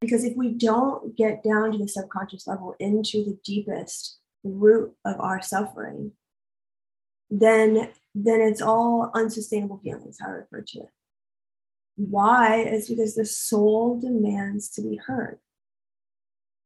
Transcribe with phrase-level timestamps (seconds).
[0.00, 5.18] Because if we don't get down to the subconscious level into the deepest root of
[5.20, 6.12] our suffering,
[7.30, 10.90] then then it's all unsustainable feelings, how I refer to it.
[11.96, 12.60] Why?
[12.62, 15.38] Is because the soul demands to be heard.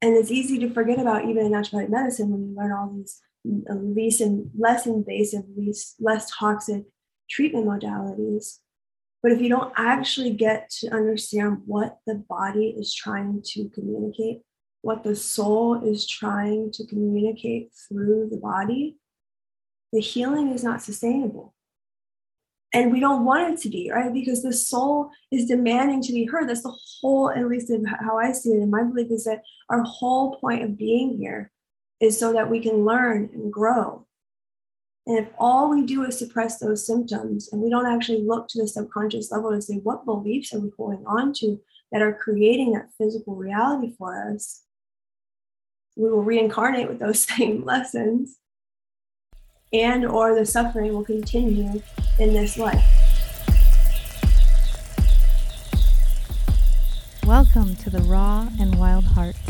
[0.01, 3.23] And it's easy to forget about even in naturopathic medicine when you learn all these
[3.45, 6.85] least and less invasive, least less toxic
[7.30, 8.59] treatment modalities.
[9.23, 14.43] But if you don't actually get to understand what the body is trying to communicate,
[14.80, 18.96] what the soul is trying to communicate through the body,
[19.93, 21.54] the healing is not sustainable.
[22.75, 24.13] And we don't want it to be, right?
[24.13, 26.49] Because the soul is demanding to be heard.
[26.49, 28.63] That's the whole, at least how I see it.
[28.63, 31.52] And my belief is that our whole point of being here
[32.00, 34.06] is so that we can learn and grow.
[35.05, 38.62] And if all we do is suppress those symptoms and we don't actually look to
[38.62, 42.73] the subconscious level to say, what beliefs are we holding on to that are creating
[42.73, 44.62] that physical reality for us,
[45.97, 48.39] we will reincarnate with those same lessons
[49.72, 51.83] and or the suffering will continue
[52.20, 52.84] in this life.
[57.27, 59.41] Welcome to the Raw and Wild Hearts,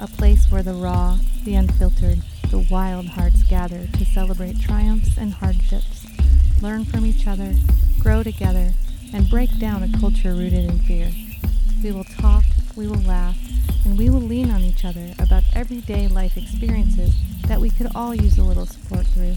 [0.00, 2.18] a place where the raw, the unfiltered,
[2.50, 6.06] the wild hearts gather to celebrate triumphs and hardships,
[6.60, 7.54] learn from each other,
[8.00, 8.72] grow together,
[9.12, 11.10] and break down a culture rooted in fear.
[11.82, 12.44] We will talk,
[12.76, 13.36] we will laugh,
[13.84, 17.14] and we will lean on each other about everyday life experiences
[17.46, 19.36] that we could all use a little support through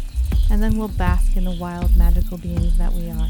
[0.51, 3.29] and then we'll bask in the wild, magical beings that we are.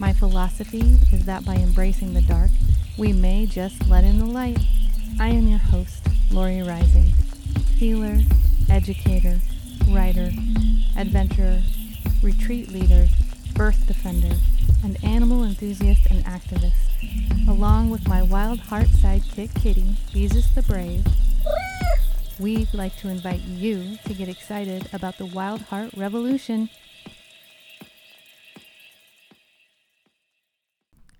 [0.00, 2.50] My philosophy is that by embracing the dark,
[2.98, 4.58] we may just let in the light.
[5.20, 7.12] I am your host, Lori Rising,
[7.76, 8.18] healer,
[8.70, 9.40] educator,
[9.88, 10.30] writer,
[10.96, 11.62] adventurer,
[12.22, 13.08] retreat leader,
[13.54, 14.36] birth defender,
[14.82, 21.04] and animal enthusiast and activist, along with my wild heart sidekick kitty, Jesus the Brave
[22.40, 26.70] we'd like to invite you to get excited about the Wild Heart Revolution.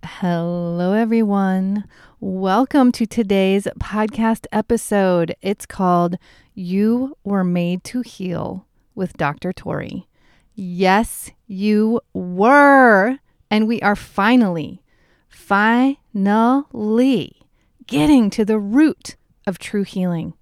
[0.03, 1.85] Hello, everyone.
[2.19, 5.35] Welcome to today's podcast episode.
[5.43, 6.15] It's called
[6.55, 9.53] You Were Made to Heal with Dr.
[9.53, 10.07] Torrie.
[10.55, 13.19] Yes, you were.
[13.51, 14.81] And we are finally,
[15.29, 15.99] finally
[17.85, 20.33] getting to the root of true healing.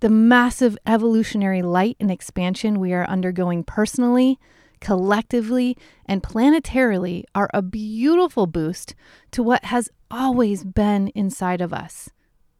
[0.00, 4.38] The massive evolutionary light and expansion we are undergoing personally,
[4.82, 8.94] collectively, and planetarily are a beautiful boost
[9.30, 12.10] to what has always been inside of us.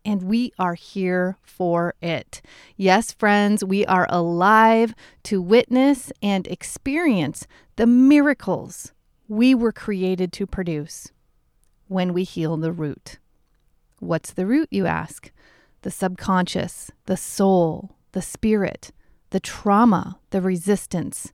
[0.05, 2.41] And we are here for it.
[2.77, 4.95] Yes, friends, we are alive
[5.25, 7.47] to witness and experience
[7.77, 8.93] the miracles
[9.29, 11.13] we were created to produce
[11.89, 13.19] when we heal the root.
[14.01, 15.31] What's the root, you ask?
[15.83, 18.93] the subconscious, the soul, the spirit,
[19.31, 21.33] the trauma, the resistance,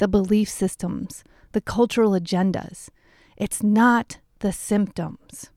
[0.00, 1.22] the belief systems,
[1.52, 2.88] the cultural agendas.
[3.36, 5.50] It's not the symptoms.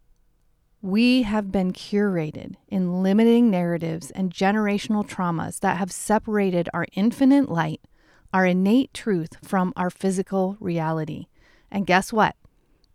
[0.81, 7.50] We have been curated in limiting narratives and generational traumas that have separated our infinite
[7.50, 7.80] light,
[8.34, 11.28] our innate truth, from our physical reality.
[11.72, 12.36] And guess what?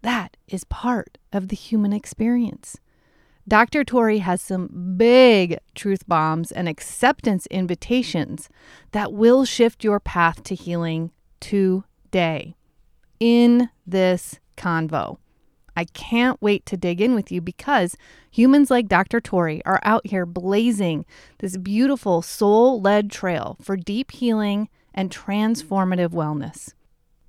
[0.03, 2.77] That is part of the human experience.
[3.49, 3.85] Dr.
[3.85, 8.51] Torrie has some big truth bombs and acceptance invitations
[8.93, 12.55] that will shift your path to healing today
[13.21, 15.19] in this convo.
[15.77, 17.97] I can't wait to dig in with you because
[18.33, 19.21] humans like Dr.
[19.21, 21.07] Torrie are out here blazing
[21.39, 26.73] this beautiful soul led trail for deep healing and transformative wellness.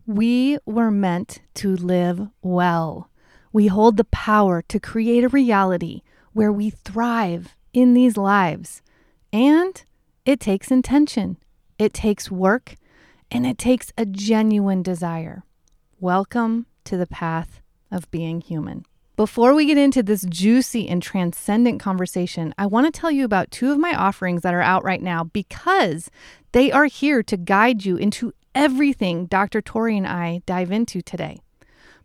[0.08, 3.12] We were meant to live well.
[3.54, 6.02] We hold the power to create a reality
[6.34, 8.82] where we thrive in these lives.
[9.32, 9.84] And
[10.26, 11.38] it takes intention,
[11.78, 12.78] it takes work,
[13.32, 15.44] and it takes a genuine desire.
[16.00, 18.86] Welcome to the path of being human.
[19.16, 23.52] Before we get into this juicy and transcendent conversation, I want to tell you about
[23.52, 26.10] two of my offerings that are out right now because
[26.54, 29.62] they are here to guide you into everything Dr.
[29.62, 31.42] Torrie and I dive into today.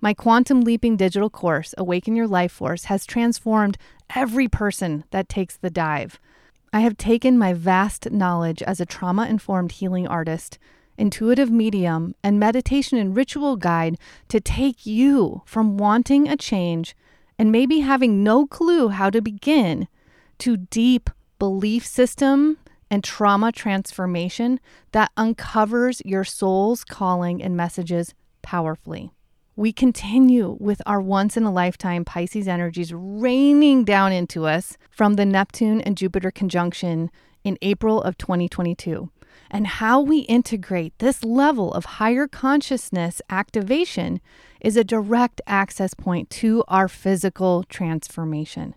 [0.00, 3.78] My quantum leaping digital course, Awaken Your Life Force, has transformed
[4.14, 6.20] every person that takes the dive.
[6.72, 10.58] I have taken my vast knowledge as a trauma informed healing artist,
[10.96, 13.98] intuitive medium, and meditation and ritual guide
[14.28, 16.96] to take you from wanting a change
[17.38, 19.88] and maybe having no clue how to begin
[20.38, 22.58] to deep belief system
[22.90, 24.60] and trauma transformation
[24.92, 29.10] that uncovers your soul's calling and messages powerfully.
[29.56, 35.14] we continue with our once in a lifetime Pisces energies raining down into us from
[35.14, 37.10] the Neptune and Jupiter conjunction
[37.44, 39.10] in April of 2022.
[39.50, 44.20] And how we integrate this level of higher consciousness activation
[44.60, 48.74] is a direct access point to our physical transformation.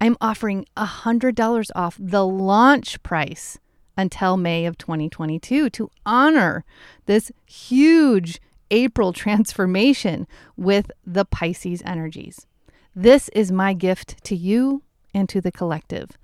[0.00, 3.58] I'm offering $100 off the launch price
[3.96, 6.64] until May of 2022 to honor
[7.06, 8.40] this huge
[8.70, 10.26] April transformation
[10.56, 12.46] with the Pisces energies.
[12.94, 14.82] This is my gift to you
[15.12, 16.16] and to the collective.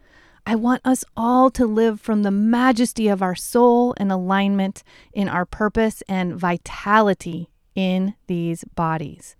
[0.46, 4.82] I want us all to live from the majesty of our soul and alignment
[5.12, 9.36] in our purpose and vitality in these bodies.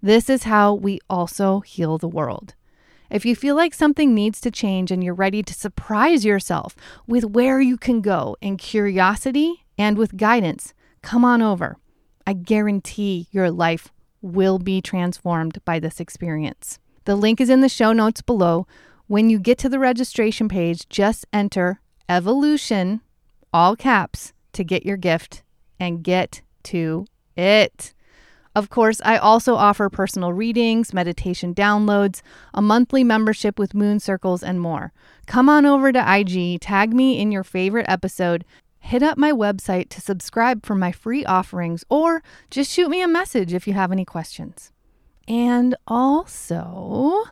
[0.00, 2.54] This is how we also heal the world.
[3.10, 6.76] If you feel like something needs to change and you're ready to surprise yourself
[7.06, 11.78] with where you can go in curiosity and with guidance, come on over.
[12.26, 13.88] I guarantee your life
[14.20, 16.78] will be transformed by this experience.
[17.06, 18.66] The link is in the show notes below.
[19.08, 23.00] When you get to the registration page, just enter evolution,
[23.54, 25.42] all caps, to get your gift
[25.80, 27.94] and get to it.
[28.54, 32.20] Of course, I also offer personal readings, meditation downloads,
[32.52, 34.92] a monthly membership with moon circles, and more.
[35.26, 38.44] Come on over to IG, tag me in your favorite episode,
[38.78, 43.08] hit up my website to subscribe for my free offerings, or just shoot me a
[43.08, 44.70] message if you have any questions.
[45.26, 47.24] And also,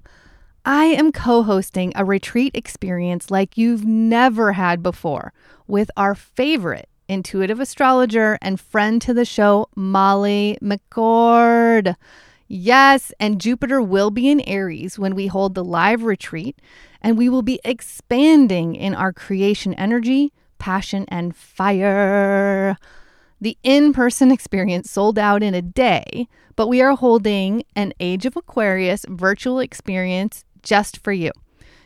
[0.68, 5.32] I am co hosting a retreat experience like you've never had before
[5.68, 11.94] with our favorite intuitive astrologer and friend to the show, Molly McCord.
[12.48, 16.60] Yes, and Jupiter will be in Aries when we hold the live retreat,
[17.00, 22.76] and we will be expanding in our creation energy passion, and fire.
[23.40, 28.24] The in person experience sold out in a day, but we are holding an Age
[28.26, 31.30] of Aquarius virtual experience just for you.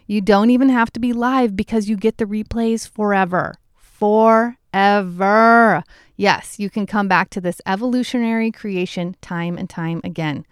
[0.06, 3.54] You don't even have to be live because you get the replays forever.
[3.76, 5.84] Forever.
[6.16, 10.44] Yes, you can come back to this evolutionary creation time and time again.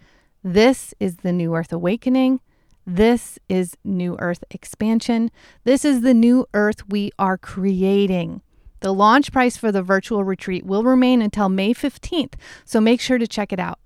[0.43, 2.39] This is the New Earth Awakening.
[2.85, 5.31] This is New Earth expansion.
[5.63, 8.41] This is the new Earth we are creating.
[8.79, 13.17] The launch price for the virtual retreat will remain until May 15th, so make sure
[13.17, 13.79] to check it out.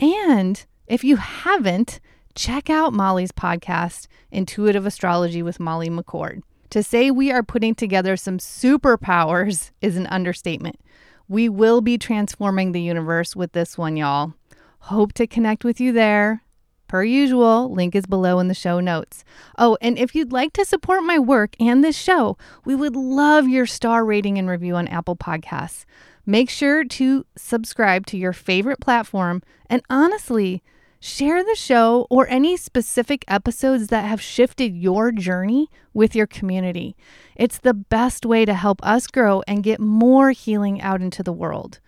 [0.00, 2.00] And if you haven't,
[2.38, 6.42] check out Molly's podcast, Intuitive Astrology with Molly McCord.
[6.70, 10.78] To say we are putting together some superpowers is an understatement.
[11.26, 14.34] We will be transforming the universe with this one, y'all.
[14.82, 16.44] Hope to connect with you there.
[16.86, 19.24] Per usual, link is below in the show notes.
[19.58, 23.48] Oh, and if you'd like to support my work and this show, we would love
[23.48, 25.84] your star rating and review on Apple Podcasts.
[26.24, 30.62] Make sure to subscribe to your favorite platform and honestly,
[31.00, 36.96] share the show or any specific episodes that have shifted your journey with your community.
[37.36, 41.32] It's the best way to help us grow and get more healing out into the
[41.32, 41.80] world.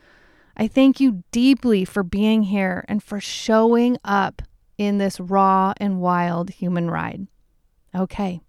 [0.56, 4.42] I thank you deeply for being here and for showing up
[4.78, 7.26] in this raw and wild human ride.
[7.94, 8.40] Okay,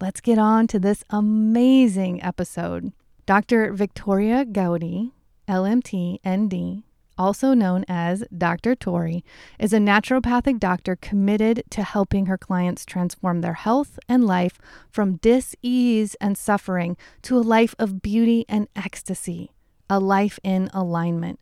[0.00, 2.92] let's get on to this amazing episode.
[3.26, 3.72] Dr.
[3.72, 5.12] Victoria Gowdy,
[5.48, 6.82] LMT ND,
[7.18, 8.74] also known as Dr.
[8.74, 9.22] Torrie,
[9.58, 14.58] is a naturopathic doctor committed to helping her clients transform their health and life
[14.90, 19.50] from dis-ease and suffering to a life of beauty and ecstasy,
[19.88, 21.38] a life in alignment.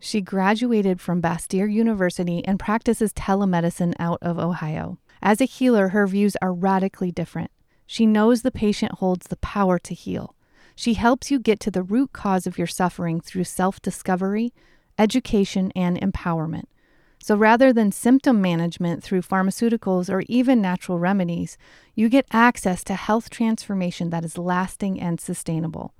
[0.00, 4.98] She graduated from Bastyr University and practices telemedicine out of Ohio.
[5.20, 7.50] As a healer, her views are radically different.
[7.86, 10.36] She knows the patient holds the power to heal.
[10.76, 14.52] She helps you get to the root cause of your suffering through self discovery,
[14.98, 16.64] education, and empowerment.
[17.20, 21.58] So rather than symptom management through pharmaceuticals or even natural remedies,
[21.94, 25.94] you get access to health transformation that is lasting and sustainable.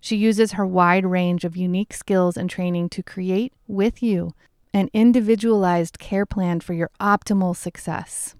[0.00, 4.32] She uses her wide range of unique skills and training to create, with you,
[4.74, 8.34] an individualized care plan for your optimal success.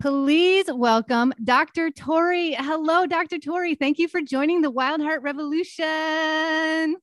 [0.00, 1.90] Please welcome Dr.
[1.90, 2.54] Torrie.
[2.56, 3.36] Hello, Dr.
[3.38, 3.76] Torrie.
[3.76, 6.96] Thank you for joining the Wild Heart Revolution.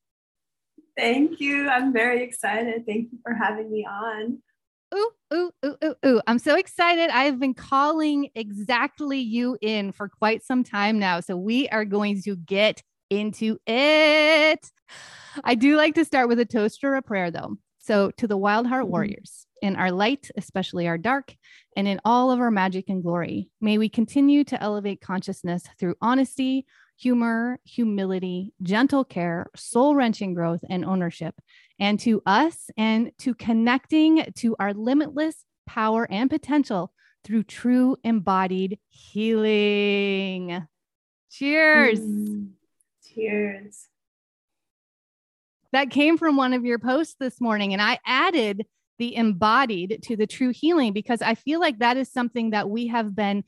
[0.98, 1.68] Thank you.
[1.70, 2.86] I'm very excited.
[2.86, 4.40] Thank you for having me on.
[4.94, 6.22] Ooh, ooh, ooh, ooh, ooh.
[6.28, 7.10] I'm so excited.
[7.10, 11.20] I've been calling exactly you in for quite some time now.
[11.20, 14.72] So we are going to get into it.
[15.44, 17.58] I do like to start with a toast or a prayer, though.
[17.80, 18.92] So, to the Wild Heart mm-hmm.
[18.92, 21.36] Warriors in our light, especially our dark,
[21.76, 23.50] and in all of our magic and glory.
[23.62, 26.66] May we continue to elevate consciousness through honesty,
[26.98, 31.36] humor, humility, gentle care, soul wrenching growth, and ownership.
[31.80, 38.80] And to us and to connecting to our limitless power and potential through true embodied
[38.90, 40.66] healing.
[41.32, 42.00] Cheers.
[42.00, 42.52] Mm,
[43.04, 43.88] cheers.
[45.72, 48.66] That came from one of your posts this morning, and I added
[48.98, 52.88] the embodied to the true healing because I feel like that is something that we
[52.88, 53.44] have been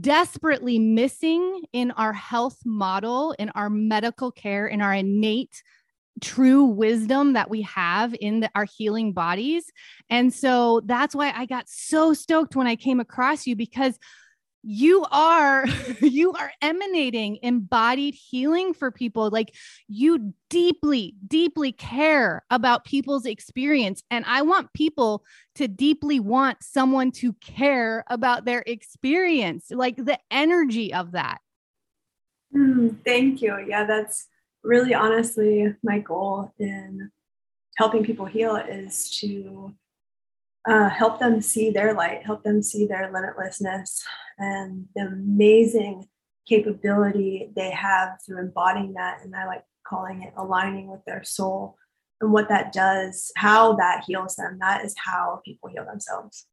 [0.00, 5.62] desperately missing in our health model, in our medical care, in our innate
[6.20, 9.64] true wisdom that we have in the, our healing bodies.
[10.10, 13.98] And so that's why I got so stoked when I came across you because
[14.62, 15.64] you are
[16.00, 19.30] you are emanating embodied healing for people.
[19.30, 19.54] Like
[19.86, 24.02] you deeply deeply care about people's experience.
[24.10, 25.24] And i want people
[25.56, 31.38] to deeply want someone to care about their experience like the energy of that.
[32.54, 33.64] Mm, thank you.
[33.66, 34.26] Yeah that's
[34.64, 37.10] really honestly my goal in
[37.76, 39.72] helping people heal is to
[40.68, 44.02] uh, help them see their light, help them see their limitlessness
[44.38, 46.06] and the amazing
[46.46, 49.20] capability they have through embodying that.
[49.22, 51.76] And I like calling it aligning with their soul
[52.20, 54.58] and what that does, how that heals them.
[54.60, 56.46] That is how people heal themselves.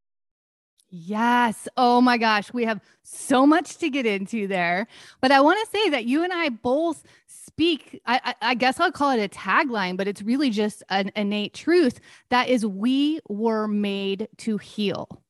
[0.97, 1.67] Yes.
[1.75, 2.53] Oh my gosh.
[2.53, 4.87] We have so much to get into there.
[5.19, 8.79] But I want to say that you and I both speak, I, I, I, guess
[8.79, 11.99] I'll call it a tagline, but it's really just an innate truth
[12.29, 15.21] that is, we were made to heal.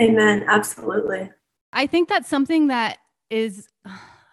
[0.00, 0.46] Amen.
[0.48, 1.30] Absolutely.
[1.74, 2.96] I think that's something that
[3.28, 3.68] is.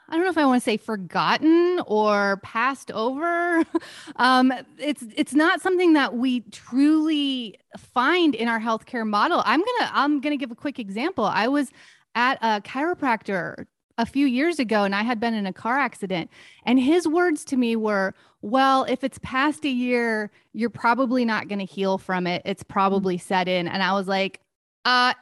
[0.09, 3.63] I don't know if I want to say forgotten or passed over.
[4.15, 9.43] Um, it's it's not something that we truly find in our healthcare model.
[9.45, 11.25] I'm gonna I'm gonna give a quick example.
[11.25, 11.71] I was
[12.15, 13.65] at a chiropractor
[13.97, 16.29] a few years ago and I had been in a car accident.
[16.65, 21.47] And his words to me were, Well, if it's past a year, you're probably not
[21.47, 22.41] going to heal from it.
[22.45, 23.67] It's probably set in.
[23.67, 24.39] And I was like,
[24.85, 25.13] uh,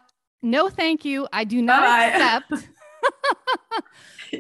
[0.42, 1.28] no, thank you.
[1.34, 2.70] I do not accept.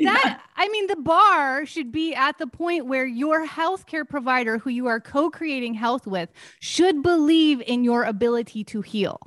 [0.04, 0.42] that.
[0.56, 4.88] I mean, the bar should be at the point where your healthcare provider, who you
[4.88, 9.20] are co creating health with, should believe in your ability to heal.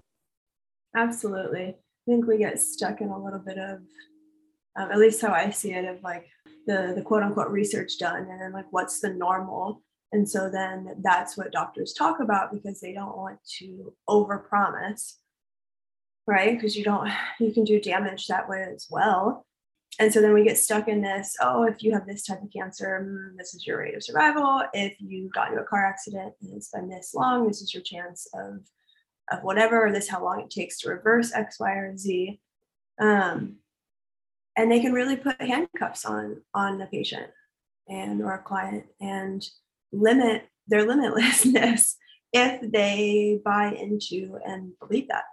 [0.97, 1.67] Absolutely.
[1.67, 1.75] I
[2.07, 3.81] think we get stuck in a little bit of
[4.77, 6.27] um, at least how I see it, of like
[6.67, 9.83] the the quote unquote research done, and then like what's the normal.
[10.13, 15.15] And so then that's what doctors talk about because they don't want to overpromise,
[16.27, 16.55] right?
[16.55, 17.11] Because you don't
[17.41, 19.45] you can do damage that way as well.
[20.01, 22.53] And so then we get stuck in this, oh, if you have this type of
[22.53, 24.63] cancer, mm, this is your rate of survival.
[24.73, 27.83] If you got into a car accident and it's been this long, this is your
[27.83, 28.61] chance of
[29.31, 32.41] of whatever, or this how long it takes to reverse X, Y, or Z.
[32.99, 33.57] Um,
[34.57, 37.31] and they can really put handcuffs on on the patient
[37.89, 39.47] and or a client and
[39.93, 41.95] limit their limitlessness
[42.33, 45.25] if they buy into and believe that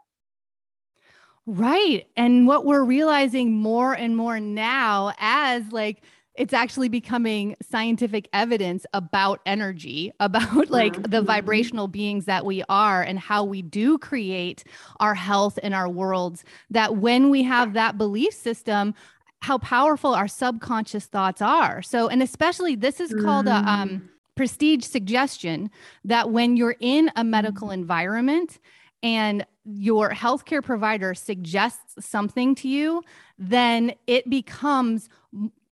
[1.45, 6.01] right and what we're realizing more and more now as like
[6.35, 11.03] it's actually becoming scientific evidence about energy, about like mm-hmm.
[11.03, 14.63] the vibrational beings that we are and how we do create
[14.99, 16.43] our health in our worlds.
[16.69, 18.93] That when we have that belief system,
[19.41, 21.81] how powerful our subconscious thoughts are.
[21.81, 24.01] So, and especially this is called a um, mm.
[24.35, 25.69] prestige suggestion
[26.03, 27.75] that when you're in a medical mm.
[27.75, 28.59] environment
[29.03, 33.03] and your healthcare provider suggests something to you,
[33.37, 35.09] then it becomes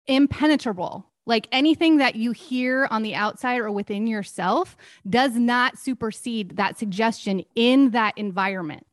[0.06, 1.06] impenetrable.
[1.24, 4.76] Like anything that you hear on the outside or within yourself
[5.08, 8.86] does not supersede that suggestion in that environment.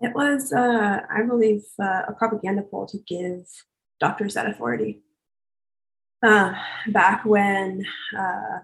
[0.00, 3.46] It was, uh, I believe, uh, a propaganda poll to give
[3.98, 5.02] doctors that authority.
[6.24, 6.54] Uh,
[6.88, 7.84] back when,
[8.16, 8.58] uh,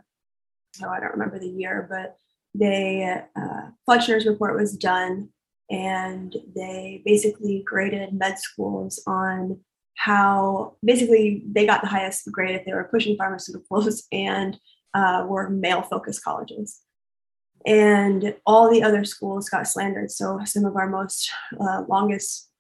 [0.83, 2.17] oh, I don't remember the year, but
[2.55, 5.31] they, uh, Flexner's report was done
[5.71, 9.61] and they basically graded med schools on
[9.97, 14.59] how basically they got the highest grade if they were pushing pharmaceuticals and
[14.95, 16.85] uh, were male focused colleges
[17.67, 20.11] and all the other schools got slandered.
[20.11, 22.51] So some of our most uh, longest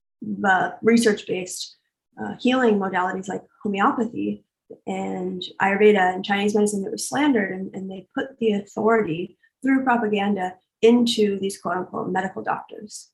[0.44, 1.76] uh, research-based
[2.22, 4.44] uh, healing modalities like homeopathy
[4.86, 9.82] and Ayurveda and Chinese medicine that was slandered, and, and they put the authority through
[9.82, 13.08] propaganda into these quote-unquote medical doctors.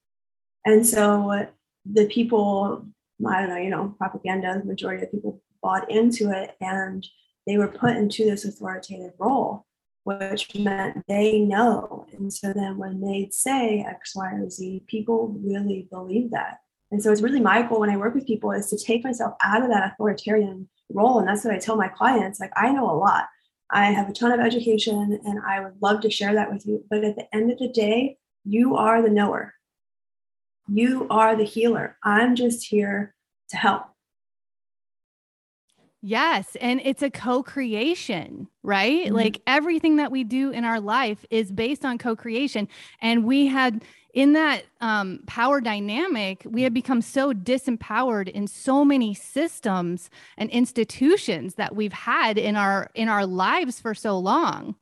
[0.66, 1.46] And so
[1.90, 2.86] the people,
[3.26, 7.06] I don't know, you know, propaganda, the majority of people bought into it and
[7.46, 9.66] they were put into this authoritative role
[10.04, 12.06] which meant they know.
[12.12, 16.58] And so then when they say X, Y, or Z, people really believe that.
[16.90, 19.34] And so it's really my goal when I work with people is to take myself
[19.42, 21.18] out of that authoritarian role.
[21.18, 22.40] And that's what I tell my clients.
[22.40, 23.26] Like, I know a lot.
[23.72, 26.84] I have a ton of education and I would love to share that with you.
[26.90, 29.54] But at the end of the day, you are the knower.
[30.68, 31.96] You are the healer.
[32.02, 33.14] I'm just here
[33.50, 33.89] to help.
[36.02, 36.56] Yes.
[36.60, 39.06] And it's a co creation, right?
[39.06, 39.14] Mm-hmm.
[39.14, 42.68] Like everything that we do in our life is based on co creation.
[43.02, 48.84] And we had, in that um, power dynamic, we had become so disempowered in so
[48.84, 54.76] many systems and institutions that we've had in our in our lives for so long.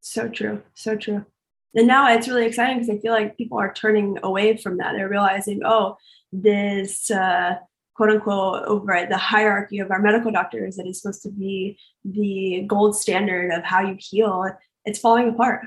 [0.00, 0.62] So true.
[0.74, 1.26] So true.
[1.74, 4.92] And now it's really exciting because I feel like people are turning away from that.
[4.92, 5.96] They're realizing, oh,
[6.32, 7.56] this uh,
[7.98, 12.62] quote unquote over the hierarchy of our medical doctors that is supposed to be the
[12.68, 14.46] gold standard of how you heal
[14.84, 15.66] it's falling apart.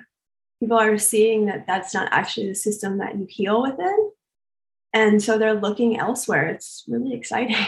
[0.62, 4.12] People are seeing that that's not actually the system that you heal within
[4.94, 6.48] and so they're looking elsewhere.
[6.48, 7.58] It's really exciting.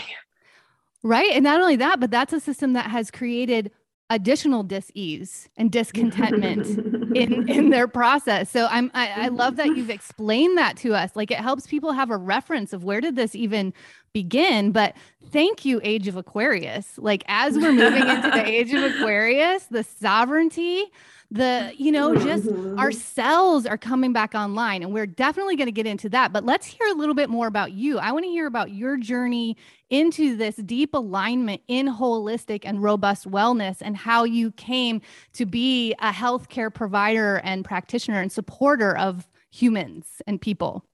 [1.06, 3.72] Right and not only that but that's a system that has created
[4.10, 6.66] additional dis-ease and discontentment
[7.16, 8.50] in in their process.
[8.50, 11.16] So i'm I, I, love that you've explained that to us.
[11.16, 13.74] Like it helps people have a reference of where did this even
[14.14, 14.96] begin but
[15.32, 16.98] thank you age of aquarius.
[16.98, 20.86] Like as we're moving into the age of aquarius the sovereignty
[21.34, 22.78] the you know just mm-hmm.
[22.78, 26.32] our cells are coming back online and we're definitely going to get into that.
[26.32, 27.98] But let's hear a little bit more about you.
[27.98, 29.58] I want to hear about your journey
[29.90, 35.02] into this deep alignment in holistic and robust wellness and how you came
[35.34, 40.86] to be a healthcare provider and practitioner and supporter of humans and people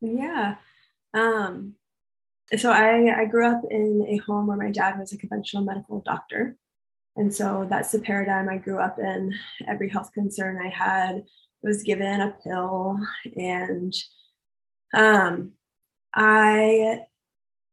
[0.00, 0.56] yeah
[1.14, 1.74] um
[2.58, 6.00] so I, I grew up in a home where my dad was a conventional medical
[6.00, 6.56] doctor
[7.16, 9.34] and so that's the paradigm I grew up in.
[9.68, 11.24] Every health concern I had
[11.62, 12.98] was given a pill.
[13.36, 13.94] And
[14.92, 15.52] um,
[16.14, 17.02] I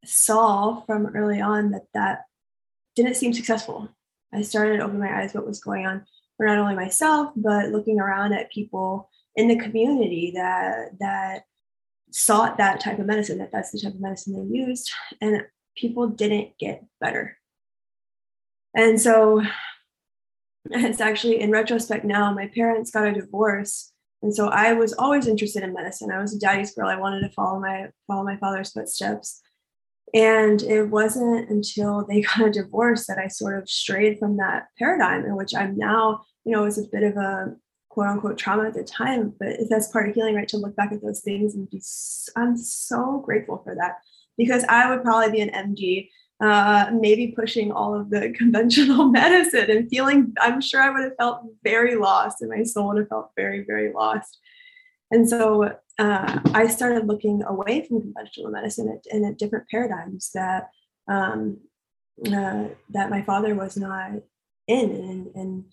[0.06, 2.22] saw from early on that that
[2.96, 3.90] didn't seem successful.
[4.34, 6.06] I started to open my eyes what was going on
[6.42, 11.44] for not only myself, but looking around at people in the community that that
[12.12, 14.92] sought that type of medicine, that that's the type of medicine they used.
[15.22, 15.44] And
[15.78, 17.38] people didn't get better
[18.74, 19.42] and so
[20.66, 23.92] it's actually in retrospect now, my parents got a divorce.
[24.22, 26.12] And so I was always interested in medicine.
[26.12, 26.88] I was a daddy's girl.
[26.88, 29.42] I wanted to follow my follow my father's footsteps.
[30.14, 34.68] And it wasn't until they got a divorce that I sort of strayed from that
[34.78, 37.56] paradigm in which I'm now, you know, it was a bit of a
[37.90, 40.48] quote unquote trauma at the time, but that's part of healing, right?
[40.50, 41.82] To look back at those things and be,
[42.36, 43.98] I'm so grateful for that
[44.38, 46.10] because I would probably be an MD
[46.42, 51.16] uh, maybe pushing all of the conventional medicine and feeling, I'm sure I would have
[51.18, 54.40] felt very lost and my soul would have felt very, very lost.
[55.12, 60.70] And so uh, I started looking away from conventional medicine and at different paradigms that
[61.08, 61.58] um,
[62.26, 64.12] uh, that my father was not
[64.68, 65.66] in and, and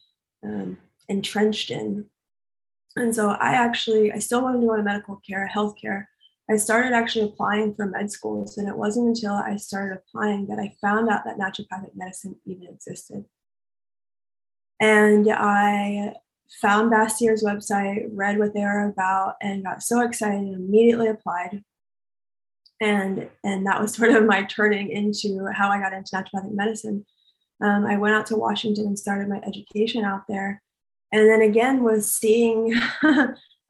[0.44, 2.06] um, entrenched in.
[2.96, 6.06] And so I actually, I still wanted to go into medical care, healthcare,
[6.50, 10.58] I started actually applying for med schools, and it wasn't until I started applying that
[10.58, 13.26] I found out that naturopathic medicine even existed.
[14.80, 16.14] And I
[16.62, 21.62] found Bastyr's website, read what they were about, and got so excited and immediately applied.
[22.80, 27.04] And, and that was sort of my turning into how I got into naturopathic medicine.
[27.60, 30.62] Um, I went out to Washington and started my education out there.
[31.12, 32.74] And then again was seeing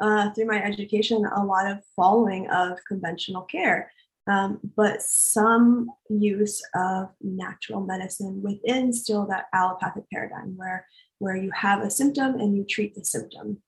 [0.01, 3.91] uh, through my education a lot of following of conventional care,
[4.27, 10.87] um, but some use of natural medicine within still that allopathic paradigm where,
[11.19, 13.63] where you have a symptom and you treat the symptom.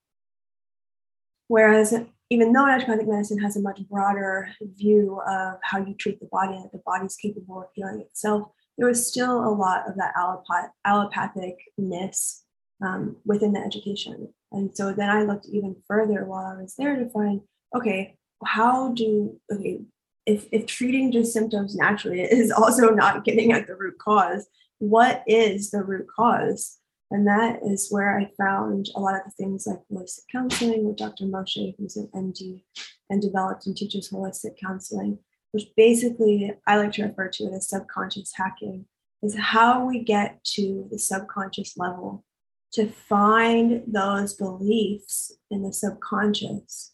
[1.49, 1.95] Whereas
[2.31, 6.55] even though naturopathic medicine has a much broader view of how you treat the body
[6.55, 10.15] and that the body's capable of healing itself, there was still a lot of that
[10.17, 12.41] allopath- allopathicness
[12.83, 14.33] um, within the education.
[14.53, 17.43] And so then I looked even further while I was there to find,
[17.77, 19.83] okay, how do, okay,
[20.25, 24.47] if, if treating just symptoms naturally is also not getting at the root cause,
[24.79, 26.79] what is the root cause?
[27.11, 30.97] And that is where I found a lot of the things like holistic counseling with
[30.97, 31.25] Dr.
[31.25, 32.63] Moshe, who's an MD
[33.11, 35.19] and developed and teaches holistic counseling,
[35.53, 38.87] which basically I like to refer to it as subconscious hacking,
[39.23, 42.25] is how we get to the subconscious level
[42.73, 46.93] to find those beliefs in the subconscious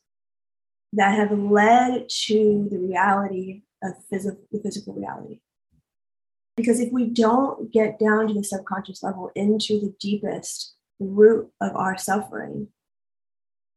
[0.92, 5.40] that have led to the reality of phys- the physical reality.
[6.56, 11.76] Because if we don't get down to the subconscious level into the deepest root of
[11.76, 12.68] our suffering,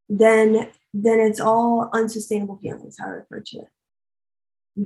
[0.07, 3.67] then then it's all unsustainable feelings, how I refer to it.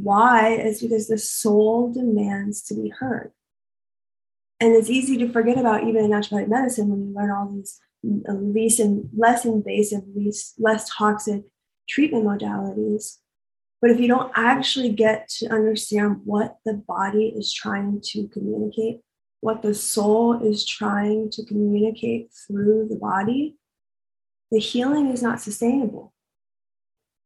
[0.01, 0.56] Why?
[0.56, 3.32] Is because the soul demands to be heard.
[4.60, 7.79] And it's easy to forget about even in naturopathic medicine when you learn all these
[8.03, 11.43] least and less invasive, least less toxic
[11.88, 13.17] treatment modalities.
[13.82, 19.01] But if you don't actually get to understand what the body is trying to communicate,
[19.41, 23.58] what the soul is trying to communicate through the body,
[24.49, 26.12] the healing is not sustainable.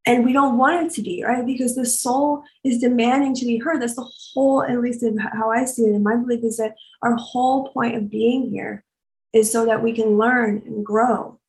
[0.07, 1.45] And we don't want it to be, right?
[1.45, 3.81] Because the soul is demanding to be heard.
[3.81, 5.95] That's the whole, at least how I see it.
[5.95, 8.85] And my belief is that our whole point of being here
[9.33, 11.41] is so that we can learn and grow.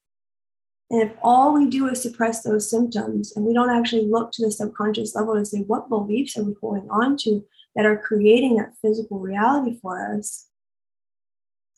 [0.90, 4.44] And if all we do is suppress those symptoms and we don't actually look to
[4.44, 7.44] the subconscious level to say, what beliefs are we holding on to
[7.76, 10.46] that are creating that physical reality for us?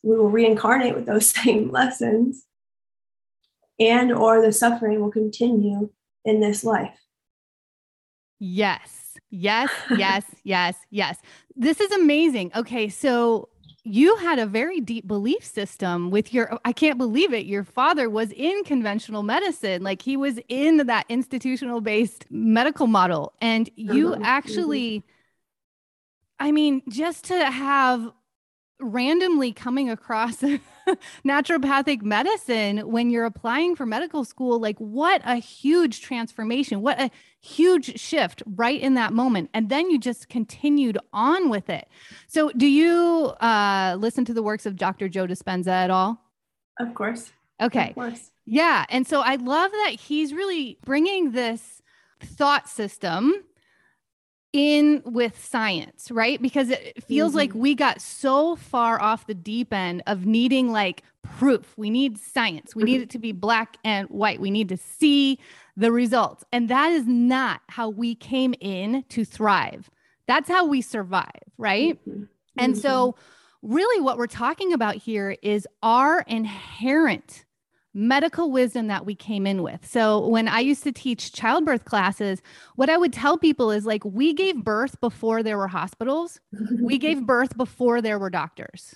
[0.01, 2.47] We will reincarnate with those same lessons
[3.79, 5.91] and or the suffering will continue
[6.25, 6.97] in this life.
[8.39, 9.17] Yes.
[9.29, 11.17] Yes, yes, yes, yes.
[11.55, 12.51] This is amazing.
[12.55, 13.49] Okay, so
[13.83, 18.11] you had a very deep belief system with your i can't believe it your father
[18.11, 24.09] was in conventional medicine like he was in that institutional based medical model and you
[24.09, 24.23] mm-hmm.
[24.23, 25.03] actually
[26.39, 28.11] i mean just to have
[28.81, 30.37] randomly coming across
[31.25, 37.11] naturopathic medicine when you're applying for medical school like what a huge transformation what a
[37.41, 39.49] huge shift right in that moment.
[39.53, 41.87] And then you just continued on with it.
[42.27, 46.21] So do you uh, listen to the works of dr joe dispenza at all?
[46.79, 47.31] Of course.
[47.61, 47.89] Okay.
[47.89, 48.31] Of course.
[48.45, 48.85] yeah.
[48.89, 51.81] And so i love that he's really bringing this
[52.19, 53.33] thought system
[54.53, 56.41] in with science, right?
[56.41, 57.37] Because it feels mm-hmm.
[57.37, 61.77] like we got so far off the deep end of needing like proof.
[61.77, 62.75] We need science.
[62.75, 63.03] We need mm-hmm.
[63.03, 64.41] it to be black and white.
[64.41, 65.39] We need to see
[65.77, 66.43] the results.
[66.51, 69.89] And that is not how we came in to thrive.
[70.27, 71.99] That's how we survive, right?
[72.07, 72.23] Mm-hmm.
[72.57, 73.73] And so, mm-hmm.
[73.73, 77.45] really, what we're talking about here is our inherent
[77.93, 79.85] medical wisdom that we came in with.
[79.85, 82.41] So when I used to teach childbirth classes,
[82.75, 86.39] what I would tell people is like, we gave birth before there were hospitals,
[86.81, 88.95] we gave birth before there were doctors.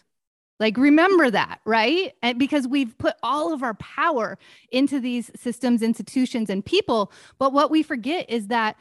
[0.59, 2.13] Like, remember that, right?
[2.21, 4.37] And because we've put all of our power
[4.71, 7.11] into these systems, institutions, and people.
[7.37, 8.77] But what we forget is that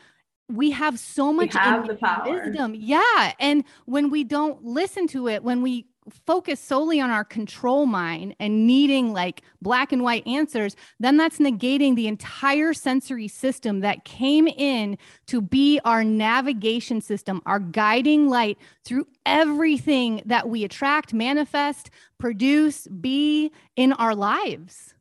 [0.48, 2.44] we have so much we have the power.
[2.44, 2.74] wisdom.
[2.76, 3.32] Yeah.
[3.40, 5.86] And when we don't listen to it, when we
[6.26, 11.38] focus solely on our control mind and needing like black and white answers, then that's
[11.38, 18.28] negating the entire sensory system that came in to be our navigation system, our guiding
[18.28, 24.94] light through everything that we attract, manifest, produce, be in our lives.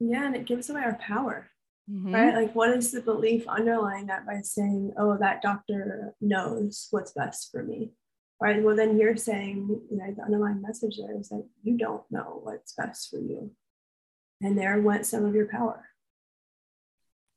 [0.00, 1.48] Yeah, and it gives away our power.
[1.90, 2.14] Mm-hmm.
[2.14, 2.34] Right?
[2.34, 7.50] Like, what is the belief underlying that by saying, oh, that doctor knows what's best
[7.50, 7.90] for me?
[8.42, 8.60] Right?
[8.60, 12.40] Well, then you're saying, you know, the underlying message there is that you don't know
[12.42, 13.52] what's best for you.
[14.40, 15.84] And there went some of your power.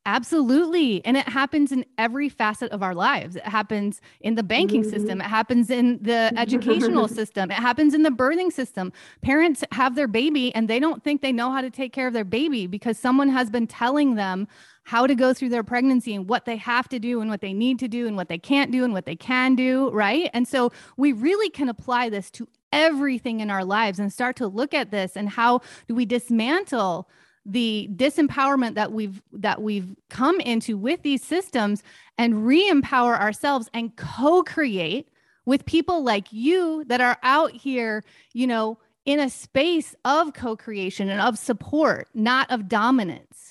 [0.08, 1.06] Absolutely.
[1.06, 3.36] And it happens in every facet of our lives.
[3.36, 4.92] It happens in the banking mm-hmm.
[4.92, 5.22] system.
[5.22, 7.52] It happens in the educational system.
[7.52, 8.92] It happens in the birthing system.
[9.22, 12.14] Parents have their baby and they don't think they know how to take care of
[12.14, 14.48] their baby because someone has been telling them
[14.86, 17.54] how to go through their pregnancy and what they have to do and what they
[17.54, 19.90] need to do and what they can't do and what they can do.
[19.92, 20.30] Right.
[20.34, 24.48] And so we really can apply this to everything in our lives and start to
[24.48, 27.10] look at this and how do we dismantle
[27.46, 31.84] the disempowerment that we've that we've come into with these systems
[32.18, 35.10] and re-empower ourselves and co-create
[35.46, 41.08] with people like you that are out here you know in a space of co-creation
[41.08, 43.45] and of support not of dominance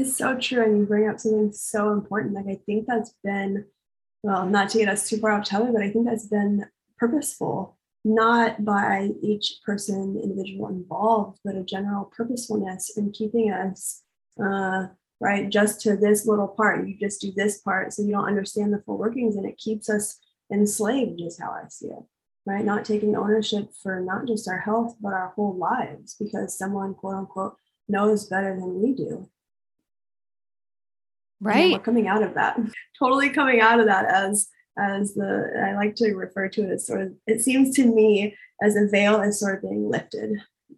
[0.00, 3.64] it's so true and you bring up something so important like i think that's been
[4.22, 6.64] well not to get us too far off topic but i think that's been
[6.98, 14.02] purposeful not by each person, individual involved, but a general purposefulness in keeping us
[14.42, 14.86] uh,
[15.20, 16.88] right just to this little part.
[16.88, 19.90] You just do this part, so you don't understand the full workings, and it keeps
[19.90, 20.18] us
[20.50, 22.02] enslaved, is how I see it.
[22.46, 26.94] Right, not taking ownership for not just our health but our whole lives because someone
[26.94, 29.28] quote unquote knows better than we do.
[31.40, 32.58] Right, we're coming out of that.
[32.98, 34.48] totally coming out of that as
[34.78, 38.36] as the I like to refer to it as sort of it seems to me
[38.62, 40.32] as a veil is sort of being lifted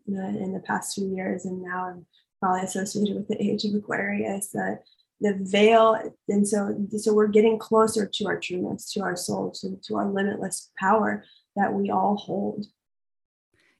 [0.06, 2.06] in the past few years, and now I'm
[2.40, 4.82] probably associated with the age of Aquarius that
[5.20, 5.96] the veil
[6.28, 10.10] and so so we're getting closer to our trueness to our soul to, to our
[10.10, 12.66] limitless power that we all hold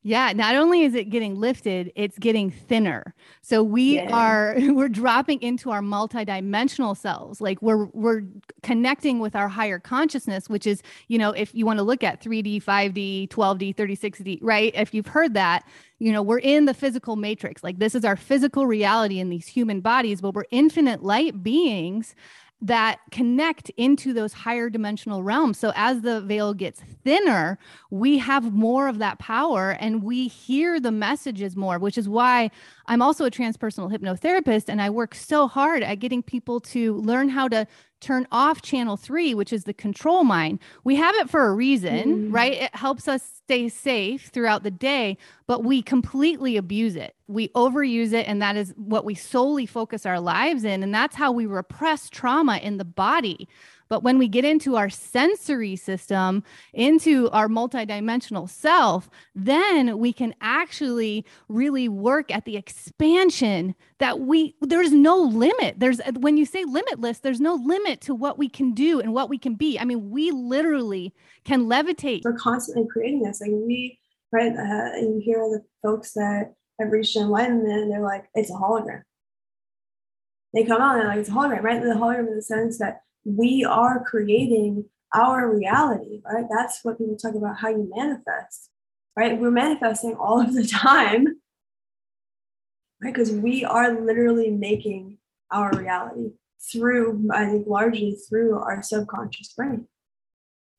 [0.04, 3.14] Yeah, not only is it getting lifted, it's getting thinner.
[3.40, 4.10] So we yeah.
[4.12, 7.40] are we're dropping into our multidimensional selves.
[7.40, 8.22] Like we're we're
[8.62, 12.20] connecting with our higher consciousness, which is, you know, if you want to look at
[12.20, 14.72] 3D, 5D, 12D, 36D, right?
[14.74, 15.64] If you've heard that,
[16.00, 17.62] you know, we're in the physical matrix.
[17.62, 22.16] Like this is our physical reality in these human bodies, but we're infinite light beings
[22.62, 25.58] that connect into those higher dimensional realms.
[25.58, 27.58] So as the veil gets thinner,
[27.90, 32.52] we have more of that power and we hear the messages more, which is why
[32.86, 37.28] I'm also a transpersonal hypnotherapist and I work so hard at getting people to learn
[37.28, 37.66] how to
[38.02, 40.58] turn off channel three, which is the control mind.
[40.84, 42.34] We have it for a reason, mm.
[42.34, 42.52] right?
[42.52, 47.14] It helps us stay safe throughout the day, but we completely abuse it.
[47.28, 50.82] We overuse it, and that is what we solely focus our lives in.
[50.82, 53.48] And that's how we repress trauma in the body.
[53.92, 60.34] But when we get into our sensory system, into our multidimensional self, then we can
[60.40, 65.78] actually really work at the expansion that we, there's no limit.
[65.78, 69.28] There's, when you say limitless, there's no limit to what we can do and what
[69.28, 69.78] we can be.
[69.78, 71.12] I mean, we literally
[71.44, 72.22] can levitate.
[72.24, 73.42] We're constantly creating this.
[73.42, 74.00] Like we,
[74.32, 74.52] right?
[74.52, 79.02] Uh, you hear the folks that have reached enlightenment and they're like, it's a hologram.
[80.54, 81.82] They come out and they're like, it's a hologram, right?
[81.82, 86.46] The hologram in the sense that we are creating our reality, right?
[86.50, 88.70] That's what people talk about how you manifest,
[89.16, 89.38] right?
[89.38, 91.26] We're manifesting all of the time,
[93.02, 93.12] right?
[93.12, 95.18] Because we are literally making
[95.50, 96.32] our reality
[96.72, 99.86] through, I think, largely through our subconscious brain.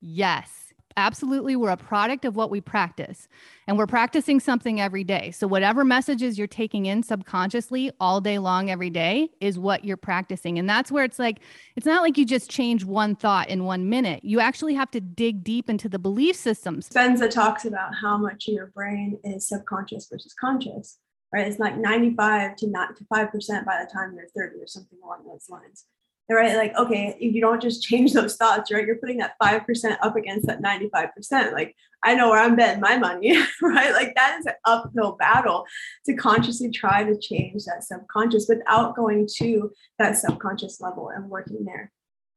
[0.00, 0.63] Yes
[0.96, 3.28] absolutely we're a product of what we practice
[3.66, 5.30] and we're practicing something every day.
[5.30, 9.96] So whatever messages you're taking in subconsciously all day long every day is what you're
[9.96, 10.58] practicing.
[10.58, 11.40] And that's where it's like
[11.76, 14.24] it's not like you just change one thought in one minute.
[14.24, 16.88] You actually have to dig deep into the belief systems.
[16.88, 20.98] Spenza talks about how much of your brain is subconscious versus conscious
[21.32, 21.48] right?
[21.48, 25.24] It's like 95 to not to 5% by the time you're 30 or something along
[25.26, 25.84] those lines
[26.30, 26.56] right?
[26.56, 28.86] Like, okay, you don't just change those thoughts, right?
[28.86, 31.52] You're putting that 5% up against that 95%.
[31.52, 33.92] Like, I know where I'm betting my money, right?
[33.92, 35.66] Like, that is an uphill battle
[36.06, 41.64] to consciously try to change that subconscious without going to that subconscious level and working
[41.64, 41.90] there.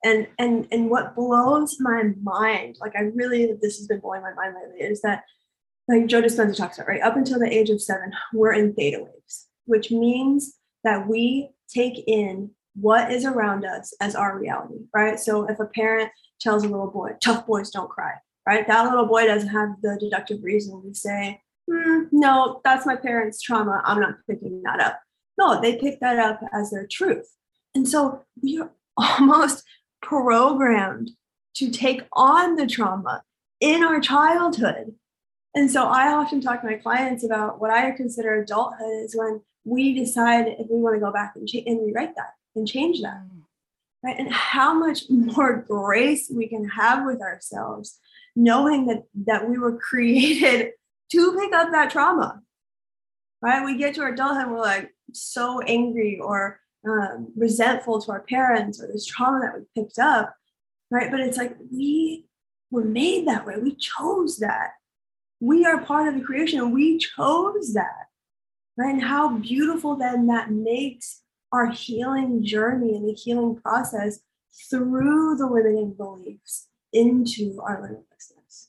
[0.04, 4.34] And and and what blows my mind, like I really this has been blowing my
[4.34, 5.24] mind lately, is that
[5.88, 7.02] like Joe Dispenza talks about, right?
[7.02, 12.04] Up until the age of seven, we're in theta waves, which means that we take
[12.08, 15.20] in what is around us as our reality, right?
[15.20, 18.14] So if a parent tells a little boy, tough boys don't cry,
[18.48, 18.68] right?
[18.68, 23.42] That little boy doesn't have the deductive reason to say, mm, no, that's my parents'
[23.42, 23.82] trauma.
[23.84, 25.00] I'm not picking that up.
[25.40, 27.28] No, they pick that up as their truth.
[27.74, 29.64] And so we are almost
[30.02, 31.12] programmed
[31.56, 33.24] to take on the trauma
[33.60, 34.94] in our childhood.
[35.56, 39.42] And so I often talk to my clients about what I consider adulthood is when
[39.66, 43.02] we decide if we want to go back and, ch- and rewrite that and change
[43.02, 43.42] that mm.
[44.04, 44.18] right?
[44.20, 48.00] And how much more grace we can have with ourselves
[48.36, 50.72] knowing that that we were created
[51.12, 52.42] to pick up that trauma
[53.42, 53.64] right?
[53.64, 58.82] We get to our adulthood we're like so angry or um, resentful to our parents
[58.82, 60.36] or this trauma that we picked up
[60.90, 61.12] right?
[61.12, 62.26] But it's like we
[62.72, 63.56] were made that way.
[63.58, 64.72] We chose that.
[65.40, 66.60] We are part of the creation.
[66.60, 68.08] And we chose that
[68.78, 68.94] right?
[68.94, 74.20] And how beautiful then that makes our healing journey and the healing process
[74.70, 78.68] through the limiting beliefs into our limitlessness.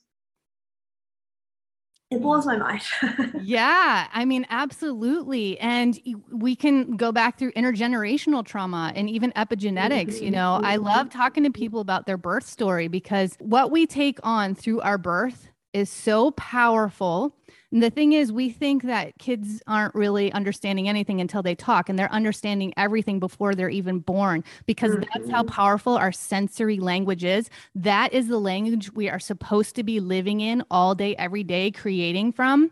[2.11, 2.81] It blows my mind.
[3.43, 5.59] yeah, I mean, absolutely.
[5.59, 5.99] And
[6.31, 10.15] we can go back through intergenerational trauma and even epigenetics.
[10.15, 10.23] Mm-hmm.
[10.25, 11.19] You know, I love mm-hmm.
[11.19, 15.49] talking to people about their birth story because what we take on through our birth
[15.73, 17.35] is so powerful
[17.71, 21.87] and the thing is, we think that kids aren't really understanding anything until they talk,
[21.87, 25.03] and they're understanding everything before they're even born because mm-hmm.
[25.13, 25.53] that's how mm-hmm.
[25.53, 27.49] powerful our sensory language is.
[27.75, 31.69] That is the language we are supposed to be living in all day, every day,
[31.69, 32.71] creating from.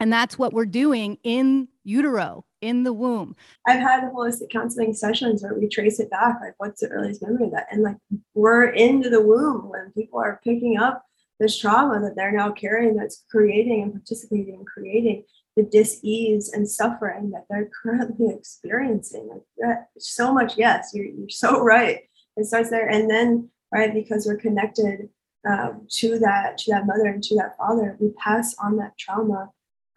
[0.00, 3.36] And that's what we're doing in utero, in the womb.
[3.66, 7.46] I've had holistic counseling sessions where we trace it back, like what's the earliest memory
[7.46, 7.66] of that?
[7.70, 7.96] And like
[8.34, 11.04] we're into the womb when people are picking up
[11.38, 15.24] this trauma that they're now carrying that's creating and participating in creating
[15.56, 19.28] the dis-ease and suffering that they're currently experiencing.
[19.28, 22.00] Like that so much yes you're, you're so right.
[22.36, 22.88] It starts there.
[22.88, 25.08] And then right because we're connected
[25.48, 29.50] um, to that to that mother and to that father we pass on that trauma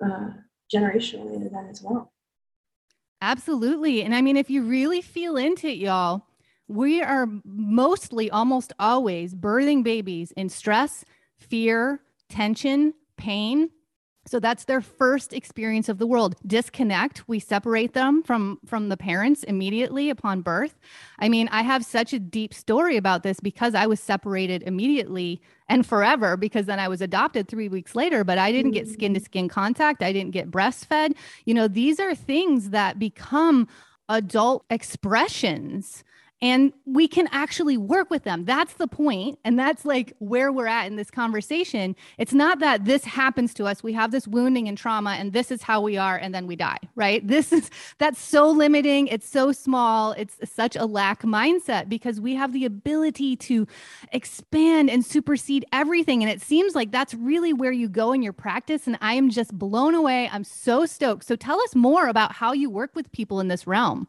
[0.03, 0.29] uh,
[0.73, 2.11] generationally to them as well.
[3.21, 4.03] Absolutely.
[4.03, 6.23] And i mean if you really feel into it y'all
[6.67, 11.03] we are mostly almost always birthing babies in stress
[11.41, 13.69] fear, tension, pain.
[14.27, 16.35] So that's their first experience of the world.
[16.45, 17.27] Disconnect.
[17.27, 20.79] We separate them from from the parents immediately upon birth.
[21.17, 25.41] I mean, I have such a deep story about this because I was separated immediately
[25.67, 29.15] and forever because then I was adopted 3 weeks later, but I didn't get skin
[29.15, 29.25] to mm.
[29.25, 30.03] skin contact.
[30.03, 31.15] I didn't get breastfed.
[31.45, 33.67] You know, these are things that become
[34.07, 36.03] adult expressions
[36.41, 38.45] and we can actually work with them.
[38.45, 41.95] That's the point, And that's like where we're at in this conversation.
[42.17, 43.83] It's not that this happens to us.
[43.83, 46.55] We have this wounding and trauma, and this is how we are, and then we
[46.55, 47.25] die, right?
[47.25, 49.07] This is that's so limiting.
[49.07, 50.13] It's so small.
[50.13, 53.67] It's such a lack mindset because we have the ability to
[54.11, 56.23] expand and supersede everything.
[56.23, 58.87] And it seems like that's really where you go in your practice.
[58.87, 60.29] And I am just blown away.
[60.31, 61.25] I'm so stoked.
[61.25, 64.07] So tell us more about how you work with people in this realm.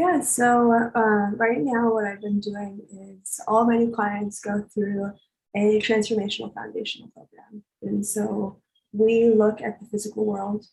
[0.00, 4.64] Yeah, so uh, right now, what I've been doing is all my new clients go
[4.72, 5.12] through
[5.54, 7.62] a transformational foundational program.
[7.82, 8.62] And so
[8.94, 10.64] we look at the physical world.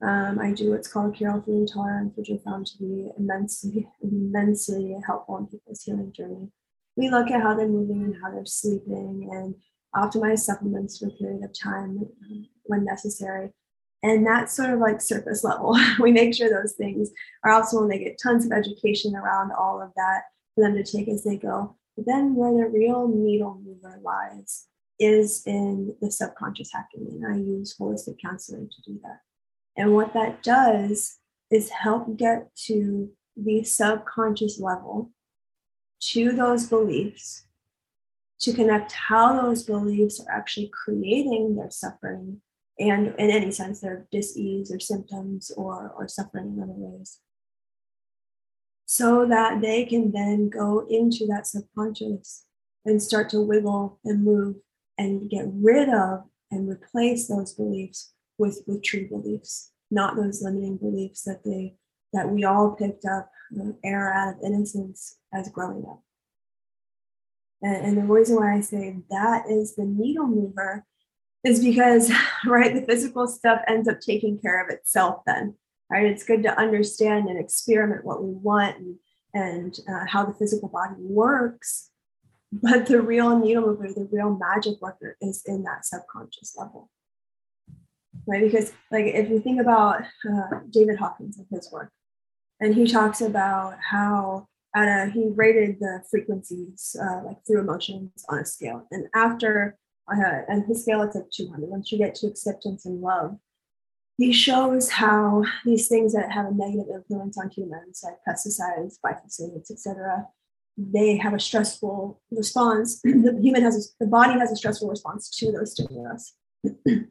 [0.00, 4.96] Um, I do what's called Carroll food intolerance, which I found to be immensely, immensely
[5.04, 6.46] helpful in people's healing journey.
[6.96, 9.56] We look at how they're moving and how they're sleeping and
[9.96, 13.50] optimize supplements for a period of time um, when necessary
[14.02, 15.76] and that's sort of like surface level.
[16.00, 17.10] we make sure those things
[17.44, 20.22] are also when they get tons of education around all of that
[20.54, 21.76] for them to take as they go.
[21.96, 24.66] But then where the real needle mover lies
[25.00, 27.08] is in the subconscious hacking.
[27.10, 29.20] And I use holistic counseling to do that.
[29.76, 31.18] And what that does
[31.50, 35.10] is help get to the subconscious level
[36.00, 37.46] to those beliefs
[38.40, 42.40] to connect how those beliefs are actually creating their suffering
[42.78, 47.18] and in any sense their dis-ease or symptoms or, or suffering in other ways.
[48.86, 52.44] So that they can then go into that subconscious
[52.84, 54.56] and start to wiggle and move
[54.96, 60.76] and get rid of and replace those beliefs with with true beliefs not those limiting
[60.76, 61.74] beliefs that they
[62.12, 66.02] that we all picked up uh, air out of innocence as growing up.
[67.60, 70.84] And, and the reason why i say that is the needle mover
[71.44, 72.10] is because
[72.46, 75.54] right the physical stuff ends up taking care of itself then
[75.90, 76.06] right?
[76.06, 78.96] It's good to understand and experiment what we want and,
[79.34, 81.90] and uh, how the physical body works
[82.50, 86.90] but the real needle mover the real magic worker is in that subconscious level.
[88.26, 88.42] Right?
[88.42, 91.90] Because like if you think about uh, david hawkins and his work
[92.60, 98.24] and he talks about how at a he rated the frequencies uh, like through emotions
[98.28, 99.78] on a scale and after
[100.12, 103.36] uh, and his scale it's at 200 once you get to acceptance and love
[104.16, 109.56] he shows how these things that have a negative influence on humans like pesticides glyphosate
[109.56, 110.26] etc
[110.78, 113.00] they have a stressful response.
[113.04, 116.34] The human has a, the body has a stressful response to those stimulus.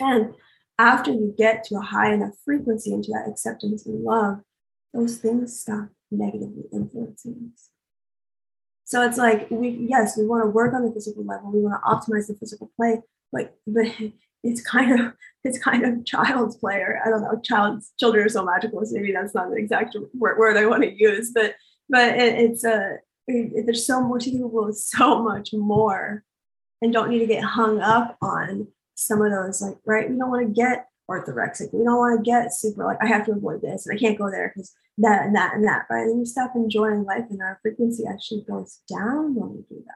[0.00, 0.34] And
[0.78, 4.40] after you get to a high enough frequency into that acceptance and love
[4.92, 7.70] those things stop negatively influencing us
[8.84, 11.80] so it's like we yes, we want to work on the physical level, we want
[11.82, 13.86] to optimize the physical play, but but
[14.42, 18.28] it's kind of it's kind of child's play, or I don't know, child's children are
[18.28, 21.54] so magical, so maybe that's not the exact word, word I want to use, but
[21.88, 26.24] but it, it's a it, there's so much people so much more
[26.82, 30.30] and don't need to get hung up on some of those like right we don't
[30.30, 33.60] want to get orthorexic we don't want to get super like i have to avoid
[33.60, 35.86] this and i can't go there because that and that and that.
[35.88, 39.82] But then you stop enjoying life and our frequency actually goes down when we do
[39.86, 39.94] that.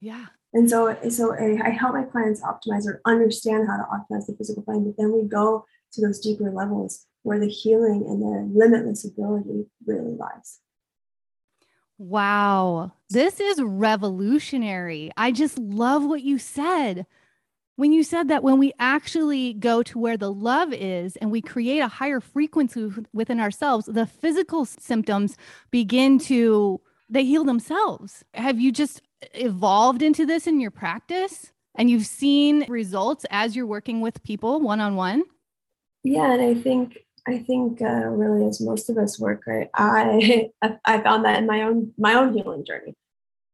[0.00, 0.26] Yeah.
[0.54, 4.62] And so, so I help my clients optimize or understand how to optimize the physical
[4.62, 9.04] plane, but then we go to those deeper levels where the healing and the limitless
[9.04, 10.60] ability really lies.
[11.98, 15.10] Wow, this is revolutionary.
[15.16, 17.06] I just love what you said
[17.78, 21.40] when you said that when we actually go to where the love is and we
[21.40, 25.36] create a higher frequency within ourselves the physical symptoms
[25.70, 28.24] begin to they heal themselves.
[28.34, 29.02] Have you just
[29.34, 31.52] evolved into this in your practice?
[31.76, 35.22] And you've seen results as you're working with people one-on-one?
[36.02, 39.68] Yeah and i think i think uh, really as most of us work right?
[39.74, 40.50] I
[40.84, 42.94] i found that in my own my own healing journey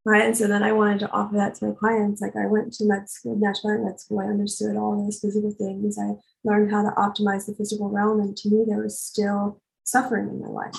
[0.04, 0.24] right?
[0.24, 2.20] And so then I wanted to offer that to my clients.
[2.20, 4.20] Like I went to med school, National Med School.
[4.20, 5.98] I understood all those physical things.
[5.98, 6.14] I
[6.44, 10.40] learned how to optimize the physical realm, and to me, there was still suffering in
[10.40, 10.76] my life.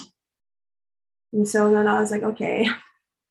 [1.34, 2.70] And so then I was like, okay,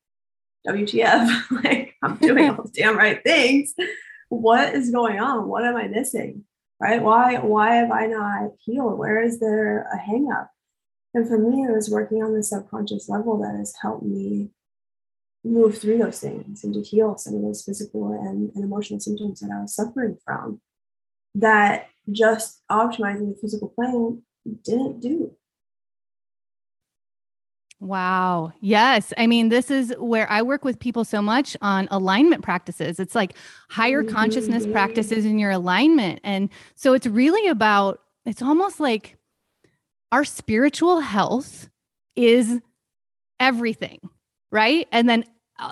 [0.67, 1.51] WTF?
[1.63, 3.73] like I'm doing all the damn right things.
[4.29, 5.47] What is going on?
[5.47, 6.43] What am I missing?
[6.79, 7.01] Right?
[7.01, 8.99] Why why have I not healed?
[8.99, 10.49] Where is there a hangup?
[11.13, 14.49] And for me, it was working on the subconscious level that has helped me
[15.45, 19.39] move through those things and to heal some of those physical and, and emotional symptoms
[19.39, 20.59] that I was suffering from.
[21.35, 24.23] that just optimizing the physical plane
[24.63, 25.35] didn't do.
[27.81, 28.53] Wow.
[28.61, 29.13] Yes.
[29.17, 32.99] I mean, this is where I work with people so much on alignment practices.
[32.99, 33.35] It's like
[33.69, 34.15] higher mm-hmm.
[34.15, 36.21] consciousness practices in your alignment.
[36.23, 39.17] And so it's really about, it's almost like
[40.11, 41.69] our spiritual health
[42.15, 42.61] is
[43.39, 43.99] everything,
[44.51, 44.87] right?
[44.91, 45.25] And then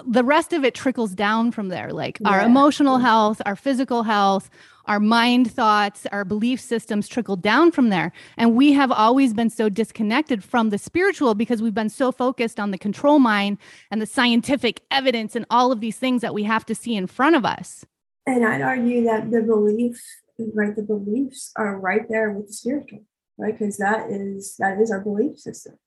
[0.05, 2.29] the rest of it trickles down from there, like yeah.
[2.29, 4.49] our emotional health, our physical health,
[4.85, 8.11] our mind thoughts, our belief systems trickle down from there.
[8.37, 12.59] And we have always been so disconnected from the spiritual because we've been so focused
[12.59, 13.57] on the control mind
[13.91, 17.07] and the scientific evidence and all of these things that we have to see in
[17.07, 17.85] front of us.
[18.25, 20.01] And I'd argue that the belief,
[20.53, 23.03] right, the beliefs are right there with the spiritual,
[23.37, 23.57] right?
[23.57, 25.77] Because that is that is our belief system.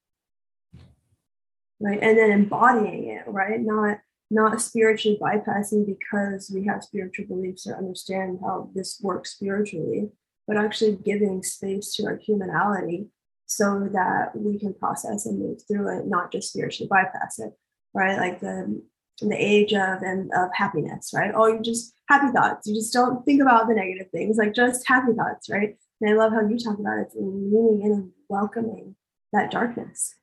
[1.80, 1.98] Right.
[2.00, 3.60] And then embodying it, right?
[3.60, 3.98] Not
[4.30, 10.10] not spiritually bypassing because we have spiritual beliefs or understand how this works spiritually,
[10.48, 13.08] but actually giving space to our humanality
[13.46, 17.52] so that we can process and move through it, not just spiritually bypass it,
[17.94, 18.18] right?
[18.18, 18.82] Like the
[19.20, 21.32] the age of and of happiness, right?
[21.34, 22.66] Oh, you just happy thoughts.
[22.66, 25.76] You just don't think about the negative things, like just happy thoughts, right?
[26.00, 28.96] And I love how you talk about it, leaning in and welcoming
[29.32, 30.14] that darkness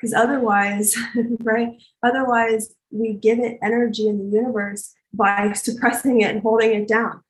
[0.00, 0.96] because otherwise,
[1.42, 1.80] right?
[2.02, 7.22] Otherwise, we give it energy in the universe by suppressing it and holding it down.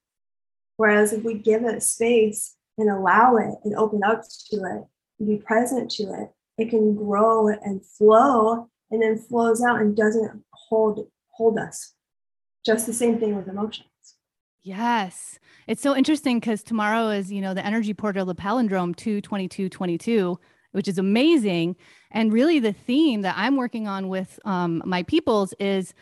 [0.76, 4.84] Whereas if we give it space and allow it and open up to it
[5.18, 9.96] and be present to it, it can grow and flow and then flows out and
[9.96, 11.94] doesn't hold hold us.
[12.64, 13.86] Just the same thing with emotions.
[14.62, 15.38] Yes.
[15.66, 20.38] It's so interesting because tomorrow is, you know, the energy portal, the palindrome 22222
[20.72, 21.76] which is amazing.
[22.10, 25.94] And really, the theme that I'm working on with um, my peoples is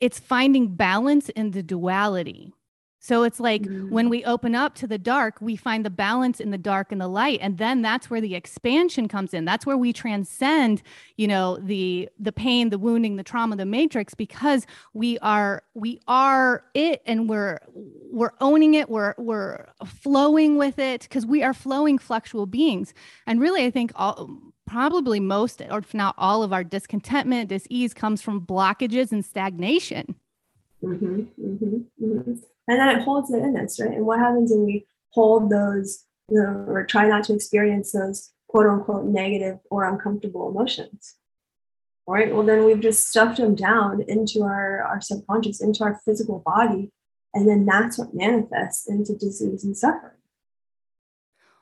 [0.00, 2.52] it's finding balance in the duality.
[3.00, 3.90] So it's like mm.
[3.90, 7.00] when we open up to the dark, we find the balance in the dark and
[7.00, 9.44] the light, and then that's where the expansion comes in.
[9.44, 10.82] That's where we transcend,
[11.16, 16.00] you know, the the pain, the wounding, the trauma, the matrix, because we are we
[16.08, 18.90] are it, and we're we're owning it.
[18.90, 22.94] We're we're flowing with it because we are flowing fluctual beings.
[23.26, 24.28] And really, I think all
[24.66, 30.14] probably most, or if not all, of our discontentment, dis-ease comes from blockages and stagnation.
[30.82, 32.32] Mm-hmm, mm-hmm, mm-hmm
[32.68, 33.90] and then it holds it in us, right?
[33.90, 38.30] And what happens when we hold those, you know, or try not to experience those
[38.46, 41.14] quote unquote negative or uncomfortable emotions?
[42.06, 42.32] Right.
[42.32, 46.90] Well, then we've just stuffed them down into our, our subconscious, into our physical body.
[47.34, 50.12] And then that's what manifests into disease and suffering.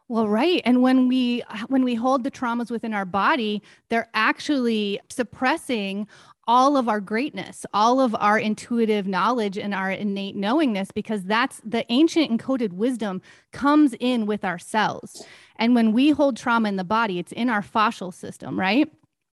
[0.08, 0.62] Well, right.
[0.64, 6.06] And when we when we hold the traumas within our body, they're actually suppressing
[6.46, 11.60] all of our greatness, all of our intuitive knowledge and our innate knowingness, because that's
[11.64, 13.20] the ancient encoded wisdom
[13.52, 15.24] comes in with our cells.
[15.56, 18.90] And when we hold trauma in the body, it's in our fascial system, right?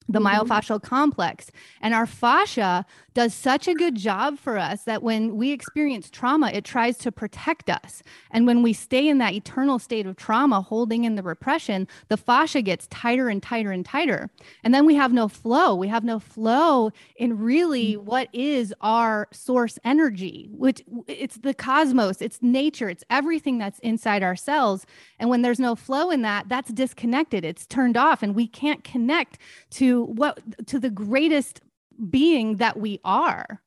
[0.08, 0.50] the mm-hmm.
[0.50, 1.50] myofascial complex.
[1.80, 2.86] And our fascia
[3.18, 7.10] does such a good job for us that when we experience trauma, it tries to
[7.10, 8.00] protect us.
[8.30, 12.16] And when we stay in that eternal state of trauma, holding in the repression, the
[12.16, 14.30] fascia gets tighter and tighter and tighter.
[14.62, 15.74] And then we have no flow.
[15.74, 18.06] We have no flow in really mm-hmm.
[18.06, 24.22] what is our source energy, which it's the cosmos, it's nature, it's everything that's inside
[24.22, 24.86] ourselves.
[25.18, 28.84] And when there's no flow in that, that's disconnected, it's turned off, and we can't
[28.84, 29.38] connect
[29.70, 30.38] to what
[30.68, 31.62] to the greatest
[32.10, 33.62] being that we are.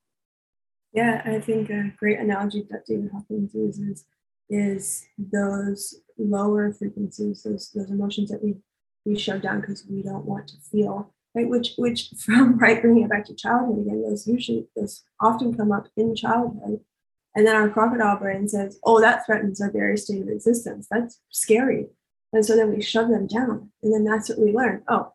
[0.93, 4.05] Yeah, I think a great analogy that David Hawkins uses
[4.49, 8.55] is those lower frequencies, those those emotions that we
[9.05, 11.49] we shove down because we don't want to feel, right?
[11.49, 15.71] Which which from right bringing it back to childhood again, those usually those often come
[15.71, 16.81] up in childhood.
[17.33, 20.87] And then our crocodile brain says, oh, that threatens our very state of existence.
[20.91, 21.87] That's scary.
[22.33, 23.71] And so then we shove them down.
[23.81, 24.83] And then that's what we learn.
[24.89, 25.13] Oh,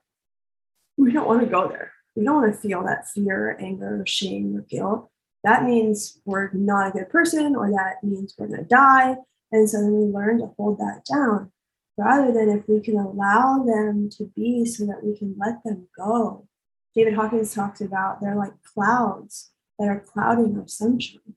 [0.97, 1.93] we don't want to go there.
[2.17, 5.11] We don't want to feel that fear, anger, shame, or guilt.
[5.45, 9.17] That means we're not a good person, or that means we're going to die.
[9.53, 11.53] And so then we learn to hold that down
[11.97, 15.89] rather than if we can allow them to be so that we can let them
[15.97, 16.49] go.
[16.95, 21.35] David Hawkins talks about they're like clouds that are clouding our sunshine.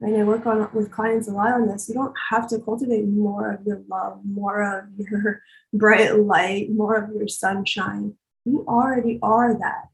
[0.00, 1.88] And I work on with clients a lot on this.
[1.88, 5.42] You don't have to cultivate more of your love, more of your
[5.72, 8.14] bright light, more of your sunshine
[8.44, 9.88] you already are that.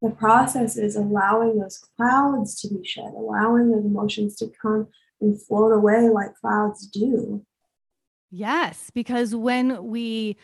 [0.00, 4.88] The process is allowing those clouds to be shed, allowing those emotions to come
[5.20, 7.46] and float away like clouds do.
[8.30, 10.36] Yes, because when we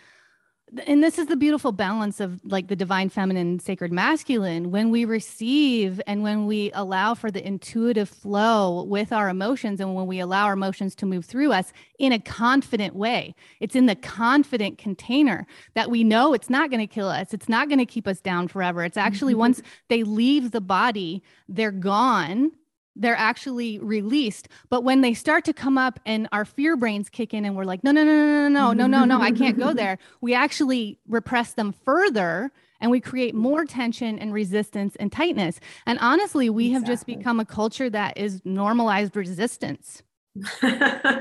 [0.86, 5.04] and this is the beautiful balance of like the divine feminine sacred masculine when we
[5.04, 10.20] receive and when we allow for the intuitive flow with our emotions and when we
[10.20, 14.78] allow our emotions to move through us in a confident way it's in the confident
[14.78, 18.06] container that we know it's not going to kill us it's not going to keep
[18.06, 19.40] us down forever it's actually mm-hmm.
[19.40, 22.50] once they leave the body they're gone
[22.98, 24.48] they're actually released.
[24.68, 27.64] But when they start to come up and our fear brains kick in and we're
[27.64, 29.98] like, no, no, no, no, no, no, no, no, I can't go there.
[30.20, 35.60] We actually repress them further and we create more tension and resistance and tightness.
[35.86, 36.74] And honestly, we exactly.
[36.74, 40.02] have just become a culture that is normalized resistance.
[40.62, 41.20] uh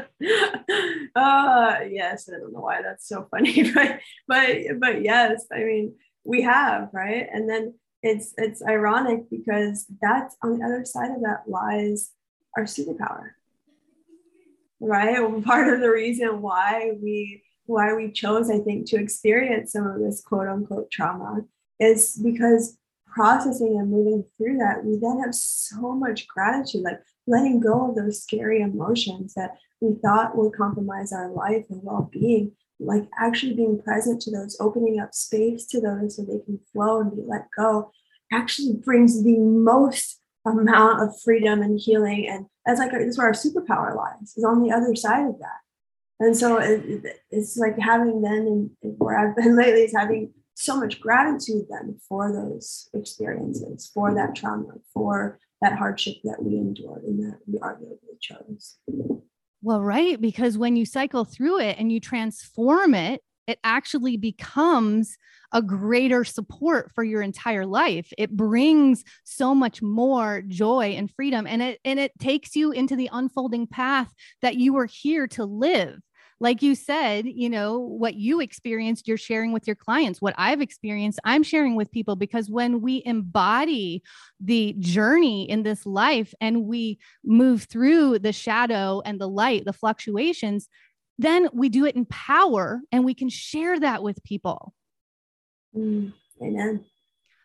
[1.90, 6.42] yes, I don't know why that's so funny, but but but yes, I mean we
[6.42, 7.28] have, right?
[7.32, 7.74] And then
[8.04, 12.12] it's it's ironic because that's on the other side of that lies
[12.56, 13.32] our superpower.
[14.80, 15.43] Right?
[15.43, 20.00] Part of the reason why we why we chose i think to experience some of
[20.00, 21.41] this quote unquote trauma
[21.82, 22.78] is because
[23.18, 26.82] processing and moving through that we then have so much gratitude.
[26.82, 31.82] Like letting go of those scary emotions that we thought would compromise our life and
[31.84, 36.60] well-being like actually being present to those, opening up space to those so they can
[36.72, 37.92] flow and be let go,
[38.32, 42.28] actually brings the most amount of freedom and healing.
[42.28, 45.40] And that's like this is where our superpower lies, is on the other side of
[45.40, 45.60] that.
[46.20, 50.80] And so it, it's like having then, and where I've been lately, is having so
[50.80, 57.03] much gratitude then for those experiences, for that trauma, for that hardship that we endured
[57.03, 58.78] and that we arguably chose.
[59.62, 60.20] Well, right.
[60.20, 65.18] Because when you cycle through it and you transform it, it actually becomes
[65.53, 68.12] a greater support for your entire life.
[68.18, 72.97] It brings so much more joy and freedom and it and it takes you into
[72.97, 75.99] the unfolding path that you were here to live
[76.40, 80.22] like you said, you know, what you experienced, you're sharing with your clients.
[80.22, 84.04] What I've experienced, I'm sharing with people because when we embody
[84.40, 89.74] the journey in this life and we move through the shadow and the light, the
[89.74, 90.70] fluctuations,
[91.18, 94.74] then we do it in power and we can share that with people.
[95.76, 96.86] Mm, amen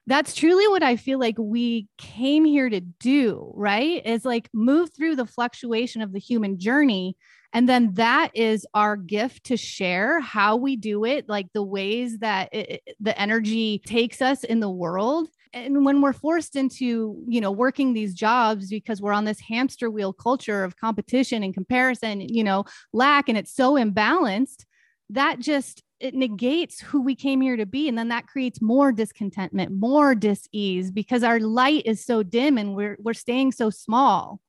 [0.07, 4.05] that's truly what I feel like we came here to do, right?
[4.05, 7.17] Is like move through the fluctuation of the human journey
[7.53, 12.19] and then that is our gift to share how we do it, like the ways
[12.19, 15.29] that it, the energy takes us in the world.
[15.53, 19.91] And when we're forced into, you know, working these jobs because we're on this hamster
[19.91, 24.65] wheel culture of competition and comparison, you know, lack, and it's so imbalanced,
[25.11, 27.87] that just it negates who we came here to be.
[27.87, 32.75] And then that creates more discontentment more dis-ease because our light is so dim and
[32.75, 34.41] we're we're staying so small.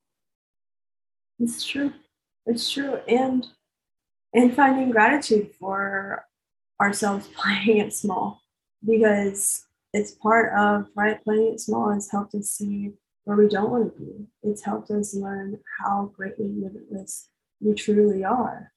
[1.37, 1.91] It's true
[2.45, 2.99] it's true.
[3.07, 3.45] And
[4.33, 6.25] and finding gratitude for
[6.81, 8.41] ourselves playing it small
[8.85, 12.93] because it's part of right playing it small has helped us see
[13.25, 14.25] where we don't want to be.
[14.41, 17.29] It's helped us learn how greatly limitless
[17.61, 18.71] we truly are.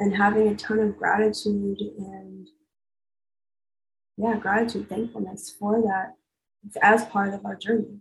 [0.00, 2.48] And having a ton of gratitude and
[4.16, 6.14] yeah, gratitude, thankfulness for that
[6.82, 8.00] as part of our journey.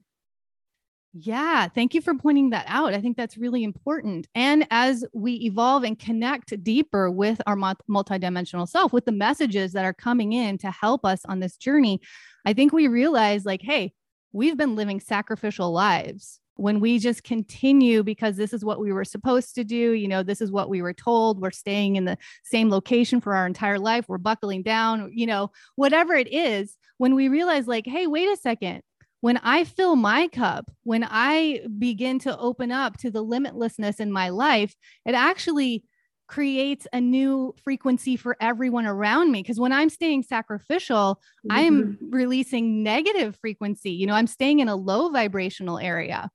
[1.19, 2.93] Yeah, thank you for pointing that out.
[2.93, 4.27] I think that's really important.
[4.35, 9.85] And as we evolve and connect deeper with our multidimensional self, with the messages that
[9.85, 12.01] are coming in to help us on this journey,
[12.45, 13.93] I think we realize like, hey,
[14.31, 16.39] we've been living sacrificial lives.
[16.55, 20.23] When we just continue because this is what we were supposed to do, you know,
[20.23, 23.79] this is what we were told, we're staying in the same location for our entire
[23.79, 28.27] life, we're buckling down, you know, whatever it is, when we realize, like, hey, wait
[28.27, 28.81] a second,
[29.27, 34.09] when I fill my cup, when I begin to open up to the limitlessness in
[34.09, 34.73] my life,
[35.05, 35.83] it actually
[36.27, 39.41] creates a new frequency for everyone around me.
[39.41, 41.51] Because when I'm staying sacrificial, mm-hmm.
[41.51, 43.91] I'm releasing negative frequency.
[43.91, 46.29] You know, I'm staying in a low vibrational area.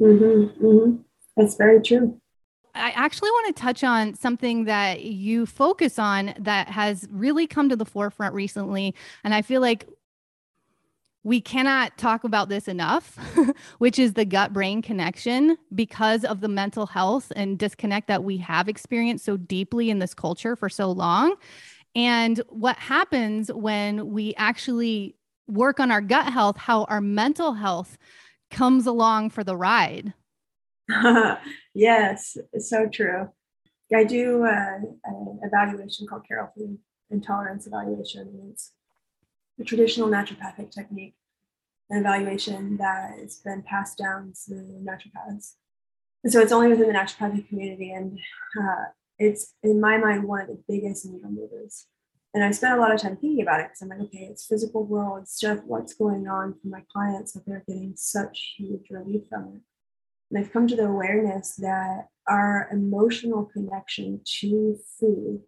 [0.00, 0.64] Mm-hmm.
[0.66, 1.02] Mm-hmm.
[1.36, 2.18] That's very true.
[2.74, 7.68] I actually want to touch on something that you focus on that has really come
[7.68, 8.94] to the forefront recently.
[9.24, 9.86] And I feel like
[11.24, 13.16] we cannot talk about this enough,
[13.78, 18.38] which is the gut brain connection because of the mental health and disconnect that we
[18.38, 21.34] have experienced so deeply in this culture for so long.
[21.94, 25.16] And what happens when we actually
[25.48, 27.98] work on our gut health, how our mental health
[28.50, 30.14] comes along for the ride.
[31.74, 33.28] yes, it's so true.
[33.94, 36.78] I do uh, an evaluation called Carroll Food
[37.10, 38.20] Intolerance Evaluation.
[38.20, 38.72] And it's
[39.60, 41.14] a traditional naturopathic technique,
[41.90, 45.54] an evaluation that has been passed down through naturopaths.
[46.24, 48.18] And so it's only within the naturopathic community, and
[48.60, 48.84] uh,
[49.18, 51.86] it's in my mind one of the biggest needle movers.
[52.34, 54.46] And I spent a lot of time thinking about it because I'm like, okay, it's
[54.46, 55.60] physical world stuff.
[55.64, 59.60] What's going on for my clients that they're getting such huge relief from it?
[60.30, 65.40] And I've come to the awareness that our emotional connection to food,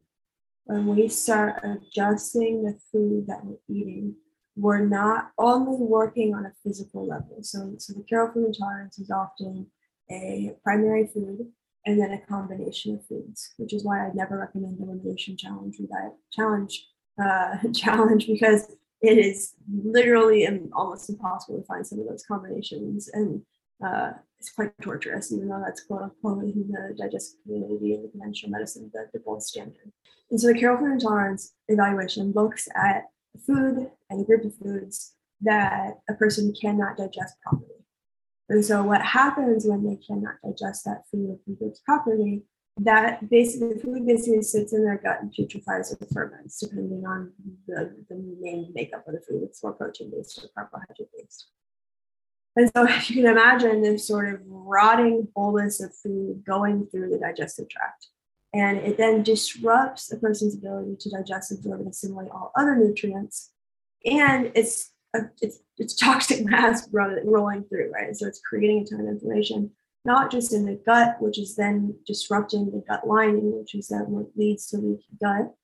[0.70, 4.14] when we start adjusting the food that we're eating,
[4.56, 7.38] we're not only working on a physical level.
[7.42, 9.66] So, so the Carroll food intolerance is often
[10.10, 11.48] a primary food
[11.86, 15.76] and then a combination of foods, which is why I never recommend the elimination challenge
[15.80, 16.86] or diet challenge
[17.20, 23.42] uh, challenge because it is literally almost impossible to find some of those combinations and
[23.84, 28.08] uh, it's quite torturous, even though that's quote unquote in the digestive community and the
[28.08, 29.92] conventional medicine, the, the gold standard.
[30.30, 33.04] And so the food intolerance evaluation looks at
[33.46, 37.84] food and a group of foods that a person cannot digest properly.
[38.48, 42.42] And so what happens when they cannot digest that food or food groups properly,
[42.78, 47.32] that basically the food basically sits in their gut and putrefies or ferments, depending on
[47.68, 49.42] the, the main makeup of the food.
[49.44, 51.46] It's more protein based or carbohydrate based.
[52.60, 57.10] And so if you can imagine this sort of rotting bolus of food going through
[57.10, 58.08] the digestive tract.
[58.52, 62.76] And it then disrupts a person's ability to digest, and absorb, and assimilate all other
[62.76, 63.52] nutrients.
[64.04, 68.14] And it's a, it's it's toxic mass rolling through, right?
[68.14, 69.70] So it's creating a ton of inflammation,
[70.04, 74.10] not just in the gut, which is then disrupting the gut lining, which is then
[74.10, 75.54] what leads to leaky gut,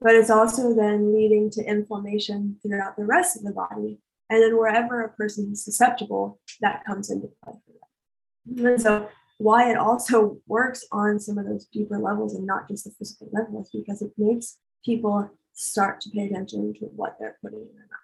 [0.00, 4.00] but it's also then leading to inflammation throughout the rest of the body.
[4.28, 8.66] And then wherever a person is susceptible, that comes into play for them.
[8.66, 9.08] And so
[9.38, 13.28] why it also works on some of those deeper levels and not just the physical
[13.32, 17.88] levels, because it makes people start to pay attention to what they're putting in their
[17.90, 17.96] mouths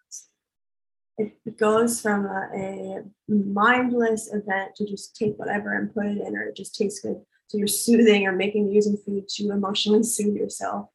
[1.18, 6.36] it goes from a, a, mindless event to just take whatever and put it in,
[6.36, 7.20] or it just tastes good.
[7.48, 10.88] So you're soothing or making using food to emotionally soothe yourself.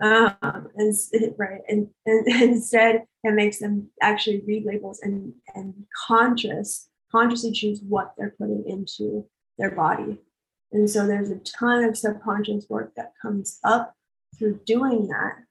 [0.00, 0.94] Um, and
[1.38, 5.74] right, and, and, and instead it makes them actually read labels and and
[6.06, 9.26] conscious, consciously choose what they're putting into
[9.58, 10.18] their body.
[10.72, 13.94] And so there's a ton of subconscious work that comes up
[14.38, 15.44] through doing that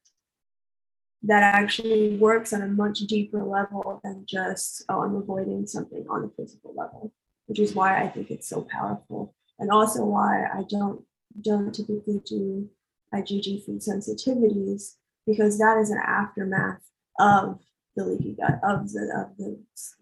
[1.24, 6.24] that actually works on a much deeper level than just, oh, I'm avoiding something on
[6.24, 7.12] a physical level,
[7.48, 9.36] which is why I think it's so powerful.
[9.60, 11.04] And also why I don't
[11.42, 12.70] don't typically do
[13.14, 14.96] IgG food sensitivities,
[15.26, 16.82] because that is an aftermath
[17.20, 17.60] of
[17.96, 19.60] the leaky gut, of the of the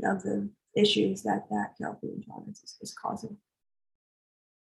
[0.08, 3.38] of the issues that that food intolerance is, is causing.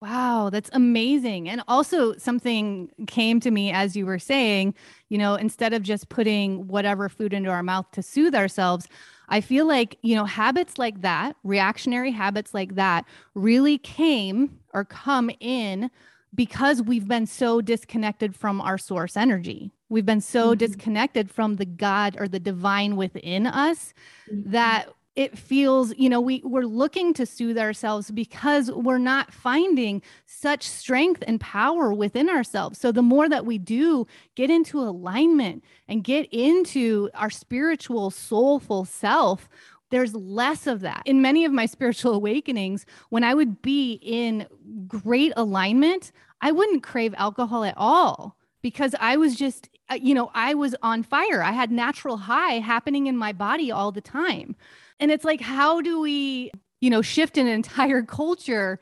[0.00, 1.48] Wow, that's amazing.
[1.48, 4.74] And also, something came to me as you were saying,
[5.08, 8.86] you know, instead of just putting whatever food into our mouth to soothe ourselves,
[9.30, 14.84] I feel like, you know, habits like that, reactionary habits like that, really came or
[14.84, 15.90] come in
[16.34, 19.70] because we've been so disconnected from our source energy.
[19.88, 20.58] We've been so mm-hmm.
[20.58, 23.94] disconnected from the God or the divine within us
[24.30, 24.50] mm-hmm.
[24.50, 30.02] that it feels you know we we're looking to soothe ourselves because we're not finding
[30.26, 35.62] such strength and power within ourselves so the more that we do get into alignment
[35.88, 39.48] and get into our spiritual soulful self
[39.94, 41.02] there's less of that.
[41.04, 44.46] In many of my spiritual awakenings, when I would be in
[44.88, 50.30] great alignment, I wouldn't crave alcohol at all because I was just, uh, you know,
[50.34, 51.42] I was on fire.
[51.42, 54.56] I had natural high happening in my body all the time.
[54.98, 58.80] And it's like, how do we, you know, shift an entire culture?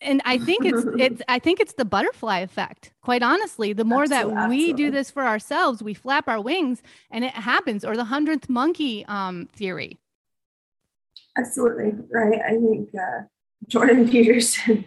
[0.00, 2.92] And I think it's it's I think it's the butterfly effect.
[3.02, 4.84] Quite honestly, the more absolutely, that we absolutely.
[4.84, 7.84] do this for ourselves, we flap our wings and it happens.
[7.84, 9.98] Or the hundredth monkey um, theory.
[11.36, 12.40] Absolutely right.
[12.44, 13.22] I think uh,
[13.68, 14.86] Jordan Peterson,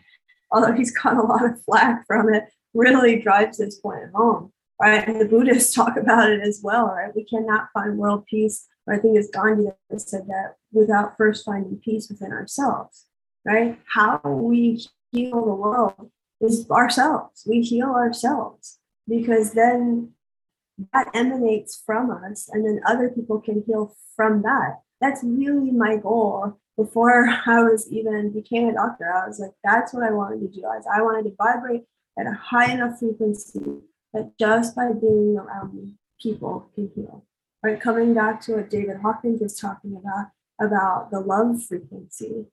[0.51, 4.51] although he's got a lot of flack from it, really drives this point home.
[4.79, 6.87] Right, and the Buddhists talk about it as well.
[6.87, 9.67] Right, we cannot find world peace I think it's Gandhi
[9.97, 13.05] said that without first finding peace within ourselves,
[13.45, 13.77] right?
[13.93, 17.43] How we heal the world is ourselves.
[17.45, 20.11] We heal ourselves because then
[20.93, 24.81] that emanates from us, and then other people can heal from that.
[25.01, 26.59] That's really my goal.
[26.75, 30.47] Before I was even became a doctor, I was like, that's what I wanted to
[30.47, 30.65] do.
[30.65, 31.83] I, was, I wanted to vibrate
[32.19, 33.81] at a high enough frequency
[34.13, 37.23] that just by being around me, people can heal
[37.63, 37.81] right?
[37.81, 40.27] Coming back to what David Hawkins was talking about,
[40.59, 42.45] about the love frequency.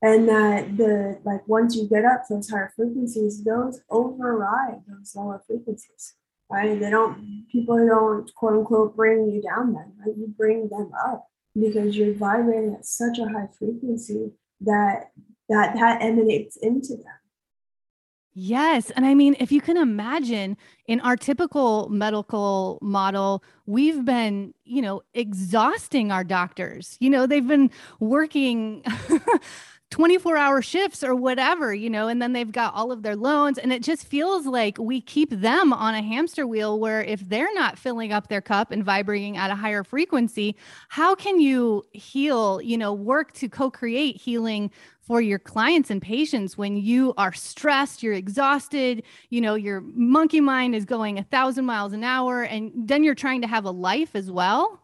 [0.00, 5.42] And that the like once you get up those higher frequencies, those override those lower
[5.44, 6.14] frequencies.
[6.48, 6.78] Right?
[6.78, 10.16] They don't people don't quote unquote bring you down then, right?
[10.16, 11.26] You bring them up
[11.60, 15.10] because you're vibrating at such a high frequency that
[15.48, 17.18] that that emanates into them
[18.40, 18.90] Yes.
[18.90, 20.56] And I mean, if you can imagine
[20.86, 26.96] in our typical medical model, we've been, you know, exhausting our doctors.
[27.00, 28.84] You know, they've been working
[29.90, 33.56] 24 hour shifts or whatever, you know, and then they've got all of their loans.
[33.56, 37.52] And it just feels like we keep them on a hamster wheel where if they're
[37.54, 40.56] not filling up their cup and vibrating at a higher frequency,
[40.88, 44.70] how can you heal, you know, work to co create healing
[45.00, 50.40] for your clients and patients when you are stressed, you're exhausted, you know, your monkey
[50.40, 53.70] mind is going a thousand miles an hour, and then you're trying to have a
[53.70, 54.82] life as well?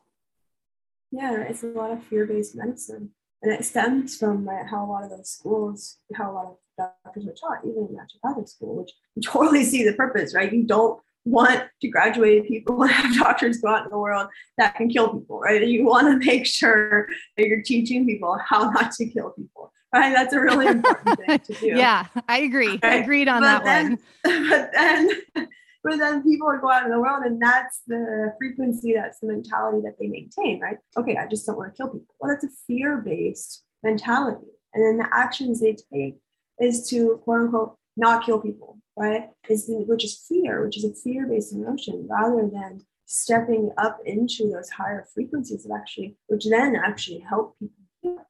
[1.10, 3.10] Yeah, it's a lot of fear based medicine
[3.44, 6.56] and it stems from uh, how a lot of those schools, how a lot of
[7.04, 10.52] doctors are taught, even in naturopathic school, which you totally see the purpose, right?
[10.52, 14.74] You don't want to graduate people and have doctors go out in the world that
[14.76, 15.66] can kill people, right?
[15.66, 20.14] You want to make sure that you're teaching people how not to kill people, right?
[20.14, 21.66] That's a really important thing to do.
[21.66, 22.70] yeah, I agree.
[22.70, 22.84] Right?
[22.84, 24.48] I agreed on but that then, one.
[24.48, 25.48] But then
[25.84, 29.26] but then people would go out in the world and that's the frequency, that's the
[29.26, 30.78] mentality that they maintain, right?
[30.96, 32.14] Okay, I just don't want to kill people.
[32.18, 34.46] Well, that's a fear-based mentality.
[34.72, 36.16] And then the actions they take
[36.58, 39.28] is to quote unquote not kill people, right?
[39.48, 44.70] Is which is fear, which is a fear-based emotion, rather than stepping up into those
[44.70, 48.24] higher frequencies of actually, which then actually help people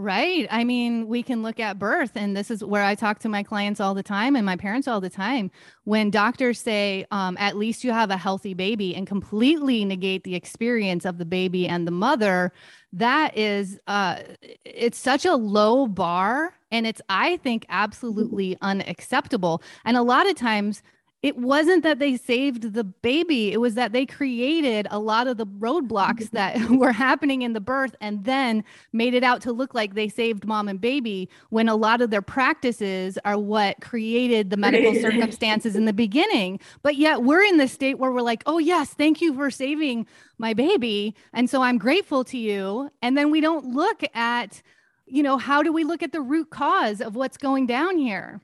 [0.00, 0.46] Right.
[0.48, 3.42] I mean, we can look at birth, and this is where I talk to my
[3.42, 5.50] clients all the time and my parents all the time.
[5.82, 10.36] When doctors say, um, at least you have a healthy baby, and completely negate the
[10.36, 12.52] experience of the baby and the mother,
[12.92, 14.20] that is, uh,
[14.64, 16.54] it's such a low bar.
[16.70, 19.64] And it's, I think, absolutely unacceptable.
[19.84, 20.80] And a lot of times,
[21.20, 25.36] it wasn't that they saved the baby it was that they created a lot of
[25.36, 26.36] the roadblocks mm-hmm.
[26.36, 30.08] that were happening in the birth and then made it out to look like they
[30.08, 34.94] saved mom and baby when a lot of their practices are what created the medical
[35.00, 36.60] circumstances in the beginning.
[36.82, 40.06] But yet we're in the state where we're like oh yes thank you for saving
[40.38, 42.90] my baby and so i'm grateful to you.
[43.02, 44.62] And then we don't look at
[45.06, 48.40] you know how do we look at the root cause of what's going down here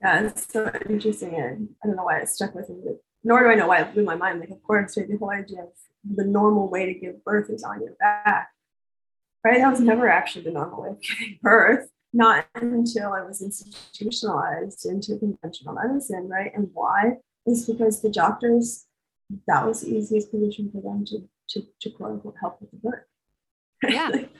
[0.00, 1.34] yeah, it's so interesting.
[1.34, 3.80] And I don't know why it stuck with me, but nor do I know why
[3.80, 4.40] it blew my mind.
[4.40, 5.68] Like, of course, right, the whole idea of
[6.16, 8.48] the normal way to give birth is on your back.
[9.44, 9.58] Right?
[9.58, 11.90] That was never actually the normal way of giving birth.
[12.12, 16.50] Not until I was institutionalized into conventional medicine, right?
[16.54, 17.18] And why?
[17.46, 18.86] Is because the doctors,
[19.46, 22.76] that was the easiest position for them to to, to quote unquote help with the
[22.76, 23.04] birth.
[23.88, 24.08] Yeah.
[24.08, 24.30] like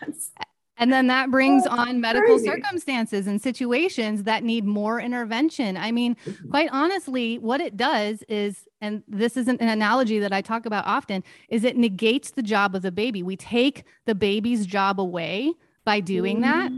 [0.80, 2.46] and then that brings oh, on medical crazy.
[2.46, 5.76] circumstances and situations that need more intervention.
[5.76, 6.50] I mean, mm-hmm.
[6.50, 10.86] quite honestly, what it does is, and this isn't an analogy that I talk about
[10.86, 13.22] often, is it negates the job of the baby.
[13.22, 15.52] We take the baby's job away
[15.84, 16.72] by doing that.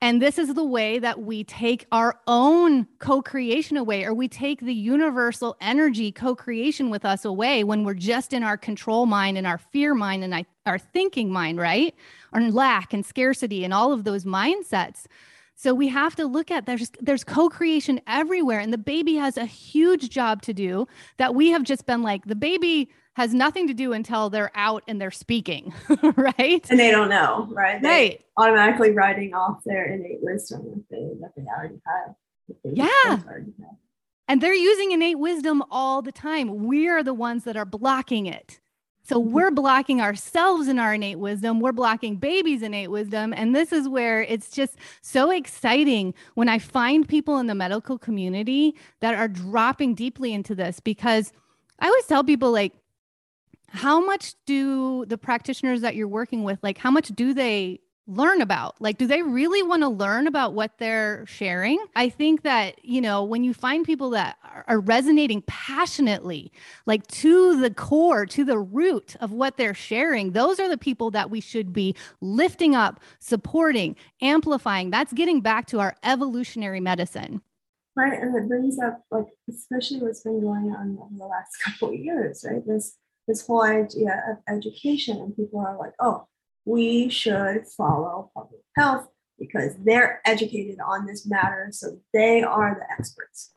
[0.00, 4.28] And this is the way that we take our own co creation away, or we
[4.28, 9.06] take the universal energy co creation with us away when we're just in our control
[9.06, 11.94] mind and our fear mind and our thinking mind, right?
[12.32, 15.06] Or lack and scarcity and all of those mindsets.
[15.56, 19.44] So we have to look at there's there's co-creation everywhere and the baby has a
[19.44, 20.86] huge job to do
[21.16, 22.88] that we have just been like the baby
[23.18, 25.74] has nothing to do until they're out and they're speaking,
[26.16, 26.64] right?
[26.70, 27.82] And they don't know, right?
[27.82, 28.24] They right.
[28.36, 32.14] Automatically writing off their innate wisdom that they, that they already have.
[32.62, 33.20] yeah.
[34.28, 36.66] And they're using innate wisdom all the time.
[36.68, 38.60] We are the ones that are blocking it.
[39.02, 39.32] So mm-hmm.
[39.32, 41.58] we're blocking ourselves in our innate wisdom.
[41.58, 43.34] We're blocking babies' innate wisdom.
[43.36, 47.98] And this is where it's just so exciting when I find people in the medical
[47.98, 51.32] community that are dropping deeply into this because
[51.80, 52.74] I always tell people, like,
[53.68, 58.40] how much do the practitioners that you're working with like how much do they learn
[58.40, 58.80] about?
[58.80, 61.78] Like do they really want to learn about what they're sharing?
[61.94, 66.50] I think that you know when you find people that are resonating passionately
[66.86, 71.10] like to the core to the root of what they're sharing those are the people
[71.10, 74.90] that we should be lifting up supporting amplifying.
[74.90, 77.42] That's getting back to our evolutionary medicine.
[77.94, 81.90] Right and it brings up like especially what's been going on over the last couple
[81.90, 82.66] of years right?
[82.66, 82.96] This
[83.28, 86.26] this whole idea of education, and people are like, oh,
[86.64, 89.08] we should follow public health
[89.38, 93.52] because they're educated on this matter, so they are the experts.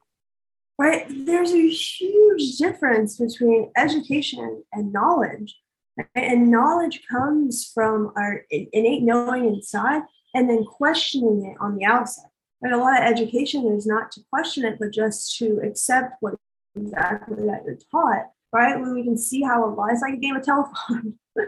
[0.77, 1.05] Right?
[1.09, 5.59] There's a huge difference between education and knowledge.
[5.97, 6.07] Right?
[6.15, 10.03] And knowledge comes from our innate knowing inside
[10.33, 12.29] and then questioning it on the outside.
[12.61, 12.73] Right?
[12.73, 16.35] A lot of education is not to question it, but just to accept what
[16.75, 18.79] exactly that you're taught right?
[18.79, 21.15] When we can see how a lie is like a game of telephone.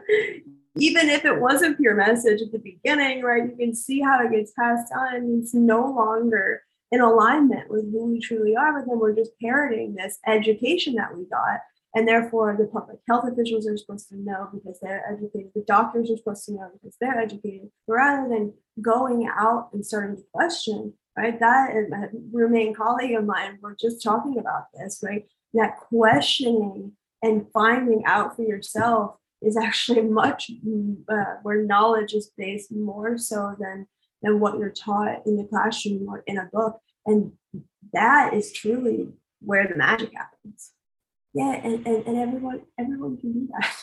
[0.78, 3.44] Even if it was a pure message at the beginning, right?
[3.44, 5.40] You can see how it gets passed on.
[5.40, 9.96] It's no longer in alignment with who we truly are, but then we're just parroting
[9.96, 11.60] this education that we got.
[11.96, 15.52] And therefore, the public health officials are supposed to know because they're educated.
[15.54, 17.70] The doctors are supposed to know because they're educated.
[17.88, 21.40] Rather than going out and starting to question, right?
[21.40, 25.26] That and a roommate colleague of mine were just talking about this, right?
[25.54, 30.52] That questioning and finding out for yourself is actually much
[31.10, 33.88] uh, where knowledge is based more so than
[34.22, 36.80] than what you're taught in the classroom or in a book.
[37.06, 37.34] And
[37.92, 39.10] that is truly
[39.42, 40.72] where the magic happens.
[41.34, 43.76] Yeah and, and, and everyone everyone can do that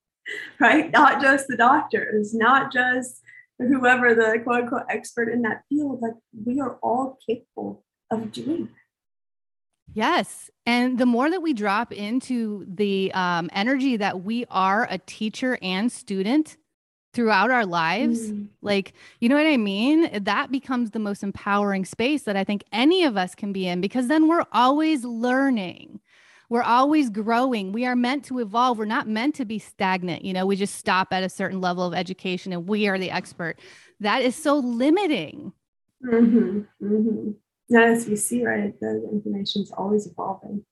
[0.60, 0.90] right?
[0.90, 3.20] Not just the doctors not just
[3.58, 6.14] whoever the quote unquote expert in that field like
[6.44, 8.85] we are all capable of doing that
[9.92, 10.50] Yes.
[10.66, 15.58] And the more that we drop into the um, energy that we are a teacher
[15.62, 16.56] and student
[17.12, 18.48] throughout our lives, mm.
[18.60, 20.22] like, you know what I mean?
[20.24, 23.80] That becomes the most empowering space that I think any of us can be in
[23.80, 26.00] because then we're always learning.
[26.48, 27.72] We're always growing.
[27.72, 28.78] We are meant to evolve.
[28.78, 30.24] We're not meant to be stagnant.
[30.24, 33.10] You know, we just stop at a certain level of education and we are the
[33.10, 33.58] expert.
[34.00, 35.52] That is so limiting.
[36.04, 36.60] Mm-hmm.
[36.84, 37.30] Mm-hmm
[37.74, 40.64] as we see, right, the information is always evolving.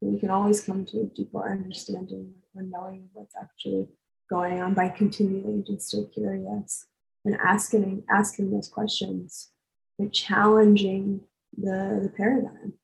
[0.00, 3.88] We can always come to a deeper understanding or knowing what's actually
[4.28, 6.86] going on by continuing to stay curious
[7.24, 9.50] and asking asking those questions
[9.98, 11.20] and challenging
[11.56, 12.74] the, the paradigm.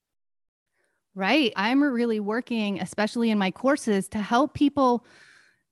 [1.14, 1.52] Right.
[1.56, 5.04] I'm really working, especially in my courses, to help people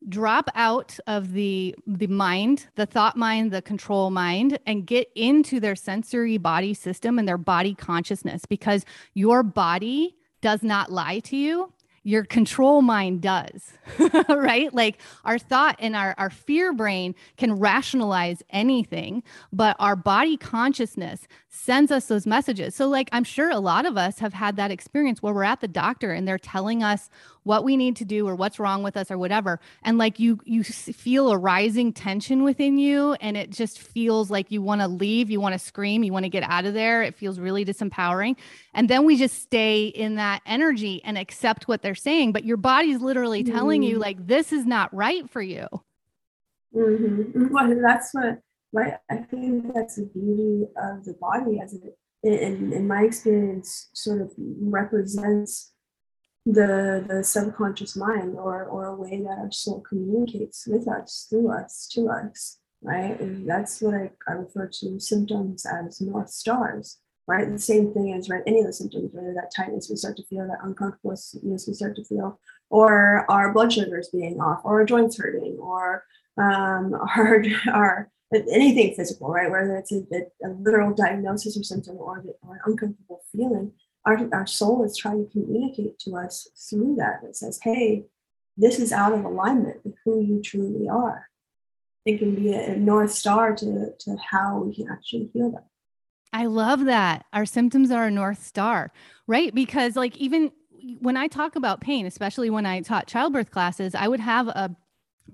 [0.08, 5.58] drop out of the the mind the thought mind the control mind and get into
[5.58, 8.84] their sensory body system and their body consciousness because
[9.14, 11.72] your body does not lie to you.
[12.04, 13.72] Your control mind does
[14.28, 14.72] right?
[14.72, 19.22] Like our thought and our, our fear brain can rationalize anything
[19.52, 22.74] but our body consciousness sends us those messages.
[22.74, 25.60] So like i'm sure a lot of us have had that experience where we're at
[25.60, 27.10] the doctor and they're telling us
[27.44, 30.38] what we need to do or what's wrong with us or whatever and like you
[30.44, 34.88] you feel a rising tension within you and it just feels like you want to
[34.88, 37.64] leave you want to scream you want to get out of there it feels really
[37.64, 38.36] disempowering
[38.74, 42.56] and then we just stay in that energy and accept what they're saying but your
[42.56, 43.54] body's literally mm-hmm.
[43.54, 44.02] telling you mm-hmm.
[44.02, 45.66] like this is not right for you
[46.74, 47.52] mm-hmm.
[47.52, 48.38] well that's what
[48.72, 53.88] right i think that's the beauty of the body as it in, in my experience
[53.92, 55.72] sort of represents
[56.48, 61.50] the the subconscious mind or or a way that our soul communicates with us through
[61.52, 63.20] us to us right?
[63.20, 67.52] And that's what I, I refer to symptoms as north stars right?
[67.52, 70.26] The same thing as right any of the symptoms whether that tightness we start to
[70.26, 72.40] feel that uncomfortableness we start to feel
[72.70, 76.04] or our blood sugars being off or our joints hurting or
[76.38, 79.50] um, our our anything physical right?
[79.50, 80.02] Whether it's a,
[80.44, 83.72] a, literal diagnosis or symptom or, the, or an uncomfortable feeling
[84.08, 87.20] our, our soul is trying to communicate to us through that.
[87.24, 88.04] It says, hey,
[88.56, 91.28] this is out of alignment with who you truly are.
[92.06, 95.66] It can be a, a north star to, to how we can actually heal that.
[96.32, 97.26] I love that.
[97.34, 98.92] Our symptoms are a north star,
[99.26, 99.54] right?
[99.54, 100.52] Because like even
[101.00, 104.74] when I talk about pain, especially when I taught childbirth classes, I would have a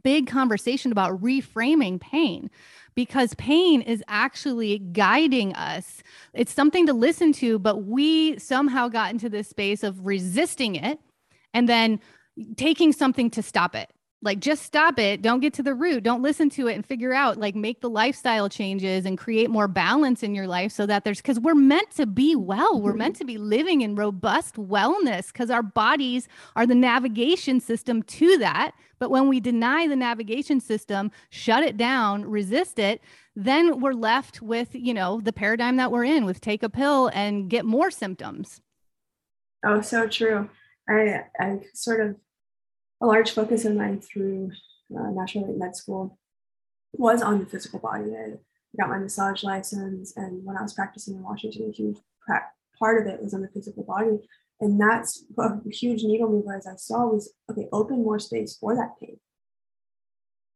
[0.02, 2.50] big conversation about reframing pain
[2.94, 6.02] because pain is actually guiding us.
[6.32, 10.98] It's something to listen to, but we somehow got into this space of resisting it
[11.52, 12.00] and then
[12.56, 13.90] taking something to stop it.
[14.22, 15.20] Like just stop it.
[15.20, 16.02] Don't get to the root.
[16.02, 19.68] Don't listen to it and figure out like make the lifestyle changes and create more
[19.68, 22.80] balance in your life so that there's cuz we're meant to be well.
[22.80, 26.26] We're meant to be living in robust wellness cuz our bodies
[26.56, 28.72] are the navigation system to that.
[29.04, 33.02] But when we deny the navigation system, shut it down, resist it,
[33.36, 37.08] then we're left with, you know, the paradigm that we're in with take a pill
[37.08, 38.62] and get more symptoms.
[39.62, 40.48] Oh, so true.
[40.88, 42.16] I I sort of
[43.02, 44.52] a large focus of mine through
[44.98, 46.18] uh, National Med School
[46.94, 48.16] was on the physical body.
[48.16, 48.38] I
[48.80, 51.98] got my massage license, and when I was practicing in Washington, a huge
[52.78, 54.18] part of it was on the physical body.
[54.64, 58.74] And that's a huge needle mover, as I saw, was okay, open more space for
[58.74, 59.20] that pain.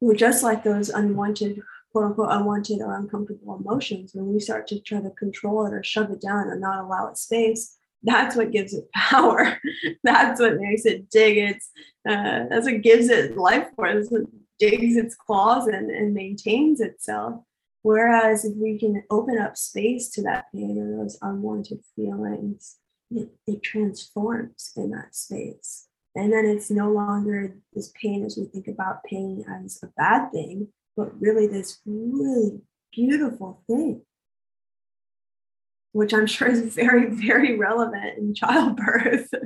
[0.01, 1.61] We're just like those unwanted,
[1.93, 4.13] quote unquote, unwanted or uncomfortable emotions.
[4.15, 7.09] When we start to try to control it or shove it down or not allow
[7.09, 9.61] it space, that's what gives it power.
[10.03, 11.69] that's what makes it dig its,
[12.09, 14.11] uh, that's what gives it life force.
[14.11, 14.27] It
[14.59, 17.43] digs its claws and, and maintains itself.
[17.83, 22.79] Whereas if we can open up space to that pain or those unwanted feelings,
[23.11, 25.87] it, it transforms in that space.
[26.15, 30.33] And then it's no longer this pain as we think about pain as a bad
[30.33, 32.61] thing, but really this really
[32.93, 34.03] beautiful thing
[35.93, 39.31] which I'm sure is very, very relevant in childbirth.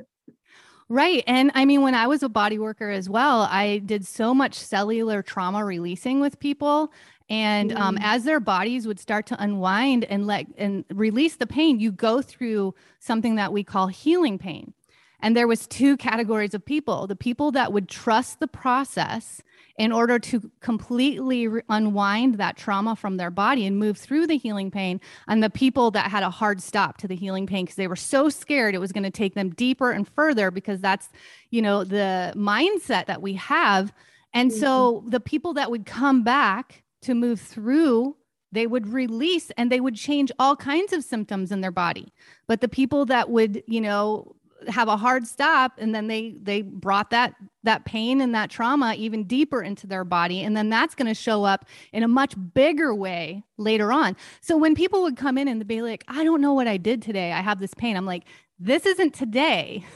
[0.89, 1.25] Right.
[1.27, 4.53] And I mean, when I was a body worker as well, I did so much
[4.53, 6.93] cellular trauma releasing with people.
[7.33, 8.01] And um, Mm.
[8.03, 12.21] as their bodies would start to unwind and let and release the pain, you go
[12.21, 14.75] through something that we call healing pain.
[15.19, 19.41] And there was two categories of people: the people that would trust the process
[19.79, 24.37] in order to completely re- unwind that trauma from their body and move through the
[24.37, 27.77] healing pain, and the people that had a hard stop to the healing pain because
[27.77, 31.09] they were so scared it was going to take them deeper and further because that's
[31.51, 33.91] you know the mindset that we have
[34.35, 38.17] and so the people that would come back to move through
[38.53, 42.13] they would release and they would change all kinds of symptoms in their body.
[42.47, 44.37] But the people that would you know
[44.69, 47.35] have a hard stop and then they they brought that
[47.65, 50.43] that pain and that trauma even deeper into their body.
[50.43, 54.17] And then that's going to show up in a much bigger way later on.
[54.41, 57.03] So when people would come in and be like i don't know what i did
[57.03, 57.33] today.
[57.33, 57.97] I have this pain.
[57.97, 58.25] I'm like
[58.65, 59.85] this isn't today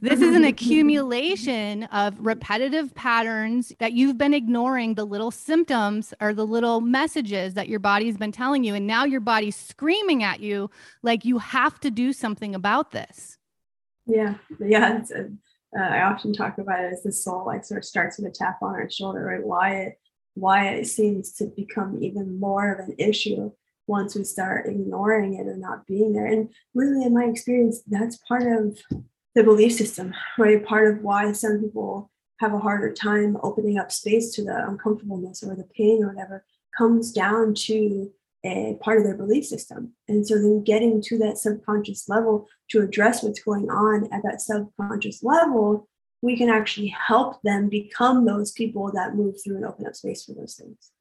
[0.00, 6.34] this is an accumulation of repetitive patterns that you've been ignoring the little symptoms or
[6.34, 10.40] the little messages that your body's been telling you and now your body's screaming at
[10.40, 10.68] you
[11.02, 13.38] like you have to do something about this
[14.06, 15.02] Yeah, yeah.
[15.14, 15.22] A,
[15.78, 18.34] uh, I often talk about it as the soul, like sort of starts with a
[18.34, 19.44] tap on our shoulder, right?
[19.44, 20.00] Why it,
[20.34, 23.52] why it seems to become even more of an issue
[23.90, 26.26] once we start ignoring it or not being there.
[26.26, 28.78] And really, in my experience, that's part of
[29.34, 30.64] the belief system, right?
[30.64, 35.42] Part of why some people have a harder time opening up space to the uncomfortableness
[35.42, 36.44] or the pain or whatever
[36.78, 38.10] comes down to
[38.44, 39.92] a part of their belief system.
[40.08, 44.40] And so then getting to that subconscious level to address what's going on at that
[44.40, 45.88] subconscious level,
[46.22, 50.24] we can actually help them become those people that move through and open up space
[50.24, 50.92] for those things.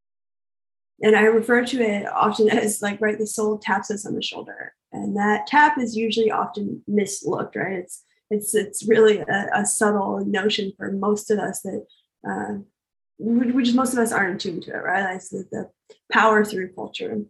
[1.02, 4.22] And I refer to it often as like, right, the soul taps us on the
[4.22, 4.74] shoulder.
[4.92, 7.80] And that tap is usually often mislooked, right?
[7.80, 11.86] It's it's it's really a, a subtle notion for most of us that
[12.28, 12.58] uh,
[13.20, 15.16] which most of us aren't attuned to it, right?
[15.16, 15.70] It's the, the
[16.12, 17.12] power through culture.
[17.12, 17.26] And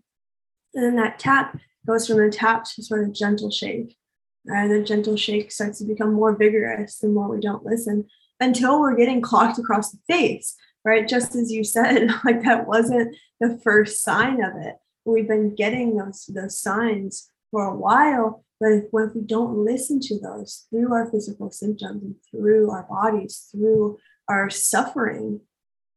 [0.74, 1.58] then that tap
[1.88, 3.98] goes from a tap to sort of gentle shake.
[4.46, 8.06] And the gentle shake starts to become more vigorous the more we don't listen
[8.40, 10.56] until we're getting clocked across the face,
[10.86, 11.08] right?
[11.08, 14.76] Just as you said, like that wasn't the first sign of it.
[15.06, 20.00] We've been getting those, those signs for a while, but if, if we don't listen
[20.02, 25.42] to those through our physical symptoms and through our bodies, through our suffering,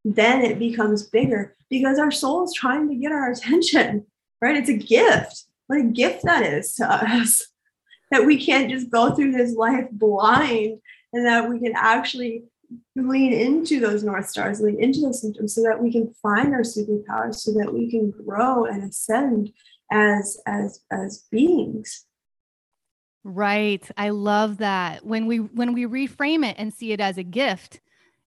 [0.04, 4.06] then it becomes bigger because our soul is trying to get our attention,
[4.40, 4.56] right?
[4.56, 5.44] It's a gift.
[5.66, 7.46] What a gift that is to us
[8.10, 10.80] that we can't just go through this life blind
[11.12, 12.44] and that we can actually
[12.96, 16.60] lean into those North Stars, lean into those symptoms so that we can find our
[16.60, 19.52] superpowers, so that we can grow and ascend
[19.90, 22.06] as as as beings.
[23.24, 23.88] Right.
[23.96, 25.04] I love that.
[25.04, 27.80] When we when we reframe it and see it as a gift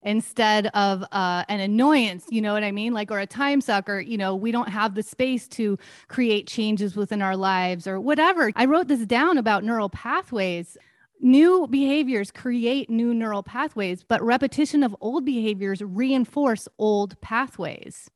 [0.04, 2.94] instead of uh, an annoyance, you know what I mean?
[2.94, 5.78] Like or a time sucker, you know, we don't have the space to
[6.08, 8.52] create changes within our lives or whatever.
[8.56, 10.78] I wrote this down about neural pathways.
[11.22, 18.10] New behaviors create new neural pathways, but repetition of old behaviors reinforce old pathways.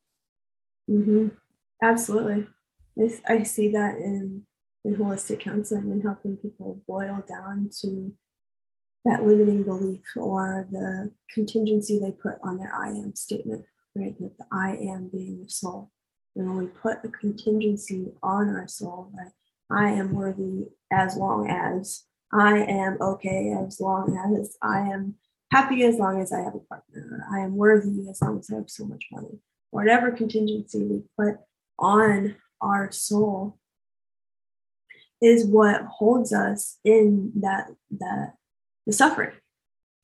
[0.88, 1.28] hmm
[1.82, 2.46] Absolutely.
[3.26, 4.42] I see that in,
[4.84, 8.12] in holistic counseling and helping people boil down to
[9.06, 14.14] that limiting belief or the contingency they put on their I am statement, right?
[14.20, 15.90] That the I am being the soul.
[16.36, 19.32] And when we put a contingency on our soul, that
[19.70, 25.16] I am worthy as long as I am okay, as long as I am
[25.50, 28.56] happy, as long as I have a partner, I am worthy as long as I
[28.56, 29.40] have so much money.
[29.70, 31.36] Whatever contingency we put
[31.78, 33.58] on our soul
[35.20, 37.66] is what holds us in that
[37.98, 38.34] that
[38.86, 39.32] the suffering.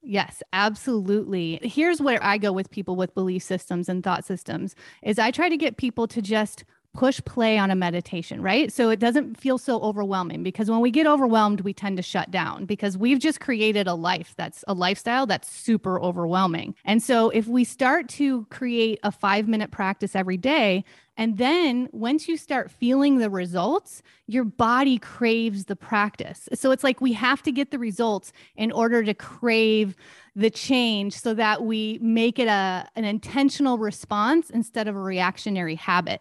[0.03, 1.59] Yes, absolutely.
[1.63, 5.49] Here's where I go with people with belief systems and thought systems is I try
[5.49, 6.65] to get people to just
[6.97, 8.73] push play on a meditation, right?
[8.73, 12.31] So it doesn't feel so overwhelming because when we get overwhelmed, we tend to shut
[12.31, 16.75] down because we've just created a life that's a lifestyle that's super overwhelming.
[16.87, 20.85] And so if we start to create a 5-minute practice every day,
[21.19, 26.49] and then once you start feeling the results, your body craves the practice.
[26.55, 29.97] So it's like we have to get the results in order to crave
[30.35, 35.75] the change so that we make it a an intentional response instead of a reactionary
[35.75, 36.21] habit.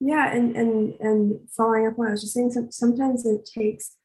[0.00, 3.96] Yeah, and and and following up on what I was just saying, sometimes it takes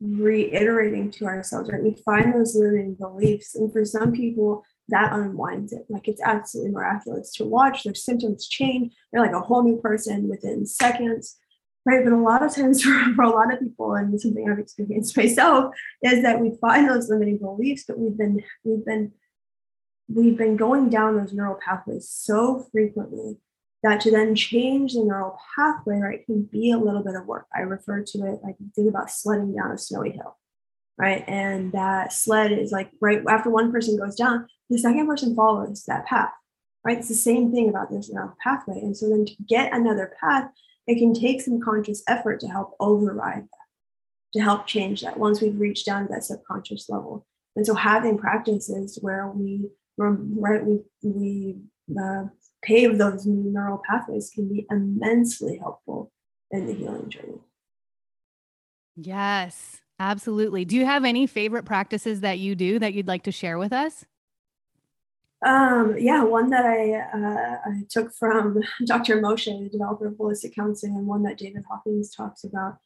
[0.00, 1.82] reiterating to ourselves, right?
[1.82, 5.86] We find those limiting beliefs, and for some people, that unwinds it.
[5.88, 8.92] Like it's absolutely miraculous to watch their symptoms change.
[9.12, 11.36] They're like a whole new person within seconds.
[11.84, 12.04] right?
[12.04, 15.16] But a lot of times for, for a lot of people, and something I've experienced
[15.16, 19.12] myself, is that we find those limiting beliefs, but we've been we've been
[20.08, 23.38] we've been going down those neural pathways so frequently
[23.82, 27.46] that to then change the neural pathway, right, can be a little bit of work.
[27.54, 30.38] I refer to it like think about sledding down a snowy hill,
[30.96, 31.24] right?
[31.26, 35.84] And that sled is like right after one person goes down, the second person follows
[35.86, 36.30] that path,
[36.84, 36.98] right?
[36.98, 38.78] It's the same thing about this neural pathway.
[38.78, 40.50] And so then to get another path,
[40.86, 45.40] it can take some conscious effort to help override that, to help change that once
[45.40, 47.26] we've reached down to that subconscious level.
[47.56, 51.56] And so having practices where we, right, we, we
[52.00, 52.24] uh,
[52.62, 56.12] pave those new neural pathways can be immensely helpful
[56.50, 57.40] in the healing journey.
[58.96, 60.64] Yes, absolutely.
[60.64, 63.72] Do you have any favorite practices that you do that you'd like to share with
[63.72, 64.04] us?
[65.44, 69.20] Um, yeah, one that I, uh, I took from Dr.
[69.20, 72.78] Moshe, the developer of holistic counseling, and one that David Hawkins talks about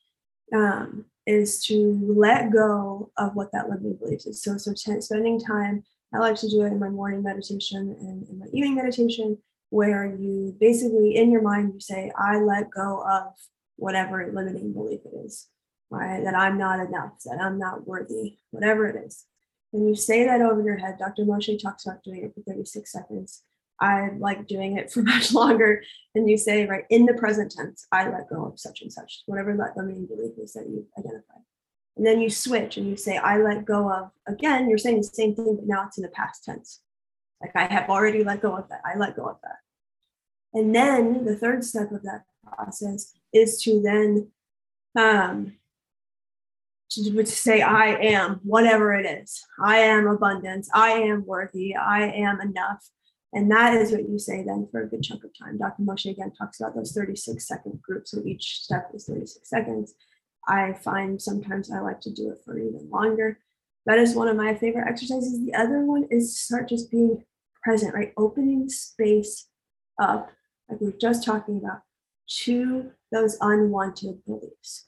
[0.55, 4.43] um, is to let go of what that limiting belief is.
[4.43, 5.83] So, so t- spending time,
[6.15, 9.37] I like to do it in my morning meditation and in my evening meditation,
[9.71, 13.35] where you basically in your mind you say, I let go of
[13.77, 15.49] whatever limiting belief it is,
[15.91, 16.23] right?
[16.25, 19.25] That I'm not enough, that I'm not worthy, whatever it is.
[19.73, 20.99] And you say that over your head.
[20.99, 21.25] Dr.
[21.25, 23.43] Moshe talks about doing it for 36 seconds.
[23.81, 25.83] I like doing it for much longer.
[26.15, 29.23] And you say, right, in the present tense, I let go of such and such,
[29.27, 31.35] whatever that limiting belief is that you identify.
[31.97, 35.03] And then you switch and you say, I let go of, again, you're saying the
[35.05, 36.81] same thing, but now it's in the past tense.
[37.41, 38.81] Like I have already let go of that.
[38.85, 39.57] I let go of that.
[40.55, 44.31] And then the third step of that process is to then
[44.97, 45.57] um,
[46.91, 49.43] to, say, I am whatever it is.
[49.63, 50.71] I am abundance.
[50.73, 51.75] I am worthy.
[51.75, 52.89] I am enough.
[53.33, 55.59] And that is what you say then for a good chunk of time.
[55.59, 55.83] Dr.
[55.83, 58.13] Moshe again talks about those 36 second groups.
[58.13, 59.95] So each step is 36 seconds.
[60.49, 63.41] I find sometimes I like to do it for even longer.
[63.87, 65.45] That is one of my favorite exercises.
[65.45, 67.25] The other one is start just being
[67.63, 68.13] present, right?
[68.17, 69.49] Opening space
[70.01, 70.31] up,
[70.69, 71.83] like we are just talking about,
[72.45, 74.87] to those unwanted beliefs,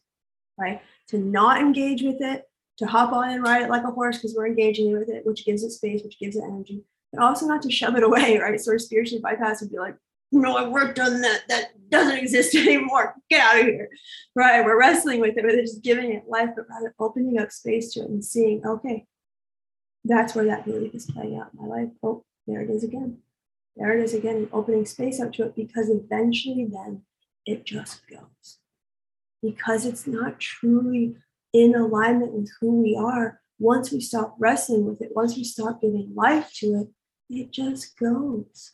[0.58, 0.82] right?
[1.08, 2.44] To not engage with it,
[2.78, 5.44] to hop on and ride it like a horse because we're engaging with it, which
[5.44, 6.82] gives it space, which gives it energy,
[7.12, 8.60] but also not to shove it away, right?
[8.60, 9.96] Sort of spiritually bypass and be like,
[10.30, 11.42] no, I've worked on that.
[11.48, 13.14] That doesn't exist anymore.
[13.30, 13.88] Get out of here.
[14.34, 14.64] Right.
[14.64, 17.92] We're wrestling with it, but they're just giving it life, but rather opening up space
[17.94, 19.06] to it and seeing, okay,
[20.04, 21.88] that's where that belief is playing out in my life.
[22.02, 23.18] Oh, there it is again.
[23.76, 27.02] There it is again, opening space up to it because eventually then
[27.46, 28.58] it just goes.
[29.40, 31.14] Because it's not truly
[31.52, 33.40] in alignment with who we are.
[33.58, 36.88] Once we stop wrestling with it, once we stop giving life to it,
[37.30, 38.72] it just goes.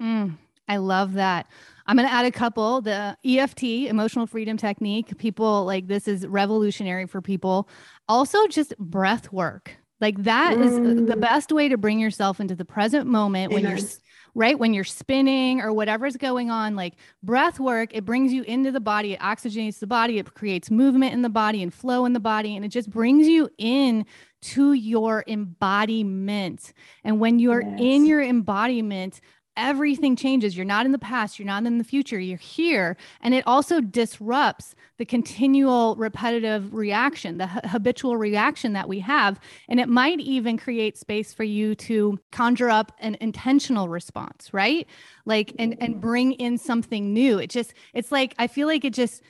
[0.00, 0.36] Mm,
[0.68, 1.46] I love that.
[1.86, 2.82] I'm going to add a couple.
[2.82, 7.68] The EFT, emotional freedom technique, people like this is revolutionary for people.
[8.08, 9.76] Also, just breath work.
[10.00, 10.64] Like that mm.
[10.64, 11.20] is the mm.
[11.20, 13.64] best way to bring yourself into the present moment Amen.
[13.64, 13.88] when you're
[14.34, 18.70] right when you're spinning or whatever's going on like breath work it brings you into
[18.70, 22.12] the body it oxygenates the body it creates movement in the body and flow in
[22.12, 24.06] the body and it just brings you in
[24.40, 26.72] to your embodiment
[27.04, 27.80] and when you're yes.
[27.80, 29.20] in your embodiment
[29.58, 30.56] everything changes.
[30.56, 32.96] You're not in the past, you're not in the future, you're here.
[33.20, 39.38] And it also disrupts the continual repetitive reaction, the habitual reaction that we have.
[39.68, 44.86] And it might even create space for you to conjure up an intentional response, right?
[45.26, 47.38] Like, and, and bring in something new.
[47.38, 49.22] It just, it's like, I feel like it just,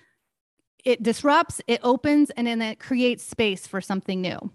[0.85, 4.53] it disrupts, it opens, and then it creates space for something new.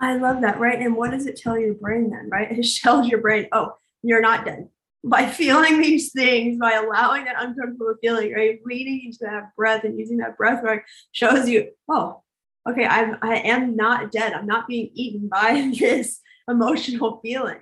[0.00, 0.78] I love that, right?
[0.78, 2.50] And what does it tell your brain then, right?
[2.58, 4.68] It tells your brain, oh, you're not dead
[5.04, 8.60] by feeling these things, by allowing that uncomfortable feeling, right?
[8.64, 12.22] Leading into that breath and using that breath work shows you, oh,
[12.68, 14.32] okay, I'm I am not dead.
[14.32, 17.60] I'm not being eaten by this emotional feeling.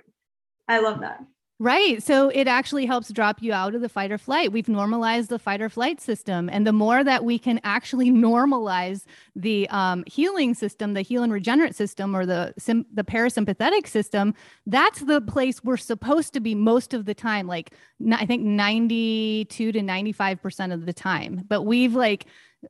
[0.67, 1.19] I love that.
[1.59, 2.03] Right.
[2.03, 4.51] So it actually helps drop you out of the fight or flight.
[4.51, 6.49] We've normalized the fight or flight system.
[6.51, 9.05] And the more that we can actually normalize
[9.35, 14.35] the um, healing system, the heal and regenerate system, or the, sim- the parasympathetic system,
[14.67, 17.47] that's the place we're supposed to be most of the time.
[17.47, 17.73] Like,
[18.11, 21.43] I think 92 to 95% of the time.
[21.47, 22.25] But we've like,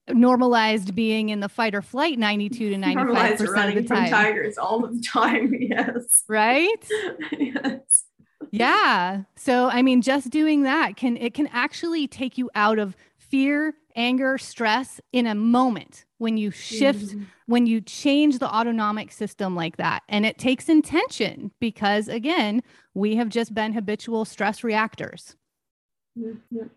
[0.10, 4.10] normalized being in the fight or flight 92 to 95 percent of the time.
[4.10, 6.24] From tigers all the time, yes.
[6.28, 6.86] Right?
[7.32, 8.04] yes
[8.52, 9.24] yeah.
[9.36, 13.76] So I mean just doing that can it can actually take you out of fear,
[13.96, 17.24] anger, stress in a moment when you shift mm-hmm.
[17.46, 20.04] when you change the autonomic system like that.
[20.10, 22.64] And it takes intention because again,
[22.94, 25.36] we have just been habitual stress reactors.
[26.18, 26.68] Mm-hmm.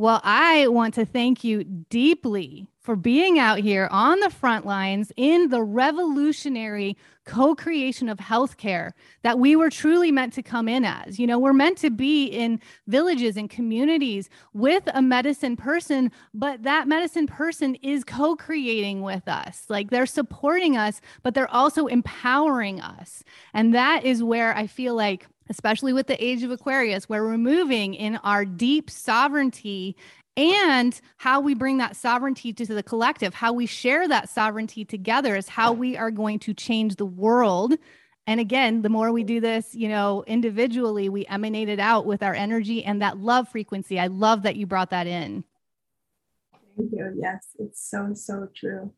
[0.00, 5.10] Well, I want to thank you deeply for being out here on the front lines
[5.16, 8.92] in the revolutionary co creation of healthcare
[9.22, 11.18] that we were truly meant to come in as.
[11.18, 16.62] You know, we're meant to be in villages and communities with a medicine person, but
[16.62, 19.64] that medicine person is co creating with us.
[19.68, 23.24] Like they're supporting us, but they're also empowering us.
[23.52, 27.38] And that is where I feel like especially with the age of Aquarius, where we're
[27.38, 29.96] moving in our deep sovereignty
[30.36, 35.34] and how we bring that sovereignty to the collective, how we share that sovereignty together
[35.34, 37.74] is how we are going to change the world.
[38.28, 42.22] And again, the more we do this, you know, individually, we emanate it out with
[42.22, 43.98] our energy and that love frequency.
[43.98, 45.42] I love that you brought that in.
[46.76, 47.18] Thank you.
[47.20, 48.92] Yes, it's so, so true.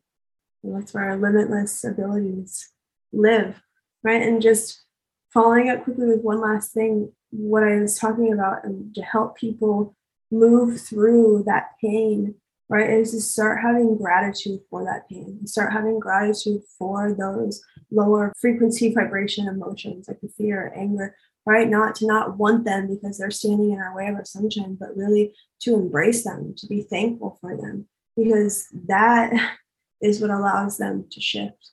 [0.63, 2.71] And that's where our limitless abilities
[3.11, 3.59] live,
[4.03, 4.21] right?
[4.21, 4.83] And just
[5.33, 9.37] following up quickly with one last thing, what I was talking about, and to help
[9.37, 9.95] people
[10.29, 12.35] move through that pain,
[12.69, 18.33] right, is to start having gratitude for that pain, start having gratitude for those lower
[18.39, 21.69] frequency vibration emotions like the fear, anger, right?
[21.69, 24.95] Not to not want them because they're standing in our way of our sunshine, but
[24.95, 29.33] really to embrace them, to be thankful for them, because that
[30.01, 31.71] is what allows them to shift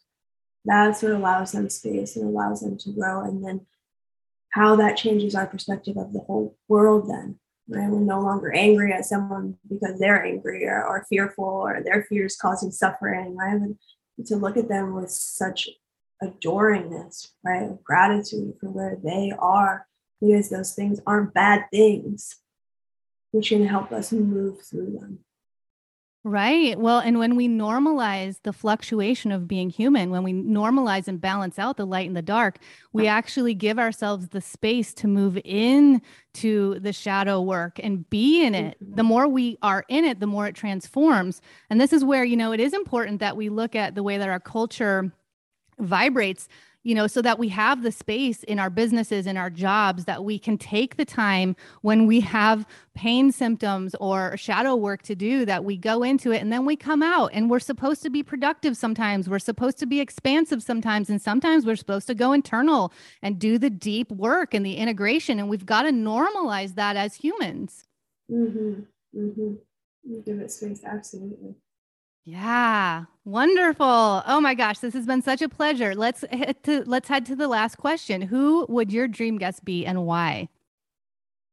[0.64, 3.22] that's what allows them space and allows them to grow.
[3.22, 3.66] And then
[4.50, 7.88] how that changes our perspective of the whole world then right?
[7.88, 12.36] We're no longer angry at someone because they're angry or, or fearful or their fears
[12.36, 13.54] causing suffering right?
[13.54, 13.76] And
[14.26, 15.68] to look at them with such
[16.22, 17.70] adoringness right?
[17.70, 19.86] Of gratitude for where they are
[20.20, 22.36] because those things aren't bad things
[23.30, 25.18] which can help us move through them
[26.24, 26.78] Right.
[26.78, 31.58] Well, and when we normalize the fluctuation of being human, when we normalize and balance
[31.60, 32.58] out the light and the dark,
[32.92, 36.02] we actually give ourselves the space to move in
[36.34, 38.76] to the shadow work and be in it.
[38.80, 39.06] The mm-hmm.
[39.06, 41.40] more we are in it, the more it transforms.
[41.70, 44.18] And this is where, you know, it is important that we look at the way
[44.18, 45.12] that our culture
[45.78, 46.48] vibrates
[46.88, 50.24] you know, so that we have the space in our businesses in our jobs that
[50.24, 55.44] we can take the time when we have pain symptoms or shadow work to do
[55.44, 58.22] that we go into it and then we come out and we're supposed to be
[58.22, 59.28] productive sometimes.
[59.28, 61.10] We're supposed to be expansive sometimes.
[61.10, 62.90] And sometimes we're supposed to go internal
[63.20, 65.38] and do the deep work and the integration.
[65.38, 67.84] And we've got to normalize that as humans.
[68.32, 68.80] Mm-hmm.
[69.14, 70.20] Mm-hmm.
[70.24, 70.80] Give it space.
[70.86, 71.54] Absolutely.
[72.30, 74.22] Yeah, wonderful.
[74.26, 75.94] Oh my gosh, this has been such a pleasure.
[75.94, 78.20] Let's head to let's head to the last question.
[78.20, 80.50] Who would your dream guest be and why?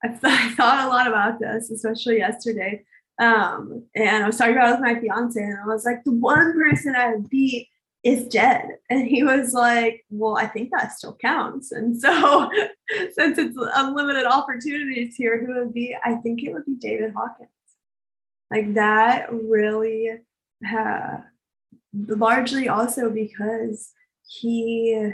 [0.03, 2.83] I, th- I thought a lot about this, especially yesterday.
[3.21, 6.11] Um, and I was talking about it with my fiance, and I was like, the
[6.11, 7.69] one person I would be
[8.03, 8.67] is dead.
[8.89, 11.71] And he was like, Well, I think that still counts.
[11.71, 12.51] And so,
[13.13, 15.95] since it's unlimited opportunities here, who would be?
[16.03, 17.47] I think it would be David Hawkins.
[18.51, 20.19] Like that really
[20.63, 21.17] uh,
[21.93, 23.91] largely also because
[24.27, 25.11] he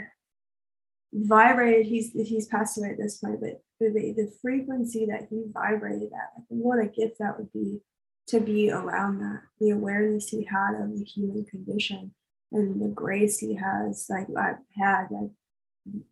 [1.12, 6.10] vibrated he's he's passed away at this point but the, the frequency that he vibrated
[6.12, 7.80] at what a gift that would be
[8.26, 12.14] to be around that the awareness he had of the human condition
[12.50, 15.30] and the grace he has like i've had like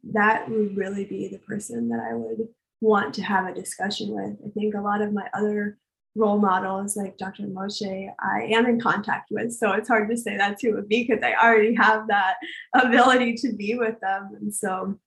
[0.05, 2.49] that would really be the person that i would
[2.81, 4.37] want to have a discussion with.
[4.45, 5.79] I think a lot of my other
[6.17, 7.45] role models like Dr.
[7.45, 9.53] Moshe, I am in contact with.
[9.53, 12.37] So it's hard to say that to too because I already have that
[12.75, 14.31] ability to be with them.
[14.41, 14.99] And so,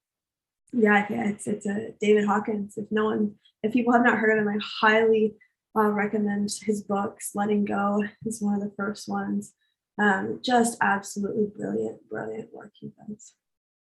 [0.72, 2.78] yeah, it's it's a David Hawkins.
[2.78, 5.36] If no one, if people have not heard of him, I highly
[5.78, 7.32] uh, recommend his books.
[7.36, 9.54] Letting Go is one of the first ones.
[10.02, 13.34] Um, just absolutely brilliant, brilliant work he does.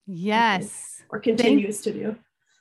[0.06, 2.16] Yes, or continues Thank- to do.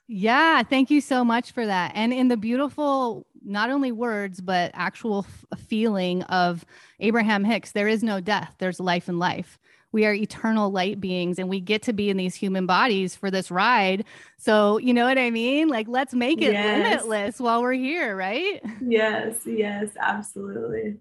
[0.08, 1.90] Yeah, thank you so much for that.
[1.96, 6.64] And in the beautiful, not only words, but actual f- feeling of
[7.00, 9.58] Abraham Hicks, there is no death, there's life in life.
[9.92, 13.30] We are eternal light beings and we get to be in these human bodies for
[13.30, 14.04] this ride.
[14.36, 15.68] So, you know what I mean?
[15.68, 17.04] Like, let's make it yes.
[17.04, 18.60] limitless while we're here, right?
[18.86, 20.98] Yes, yes, absolutely.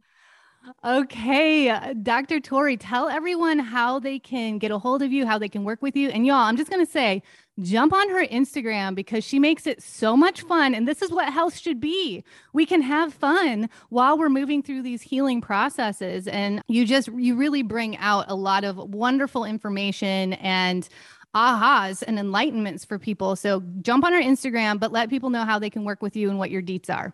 [0.84, 2.40] Okay, Dr.
[2.40, 5.82] Torrie, tell everyone how they can get a hold of you, how they can work
[5.82, 6.10] with you.
[6.10, 7.22] And y'all, I'm just going to say,
[7.60, 10.76] jump on her Instagram because she makes it so much fun.
[10.76, 12.24] And this is what health should be.
[12.54, 16.28] We can have fun while we're moving through these healing processes.
[16.28, 20.88] And you just, you really bring out a lot of wonderful information and
[21.36, 23.36] ahas and enlightenments for people.
[23.36, 26.30] So jump on her Instagram, but let people know how they can work with you
[26.30, 27.14] and what your deets are.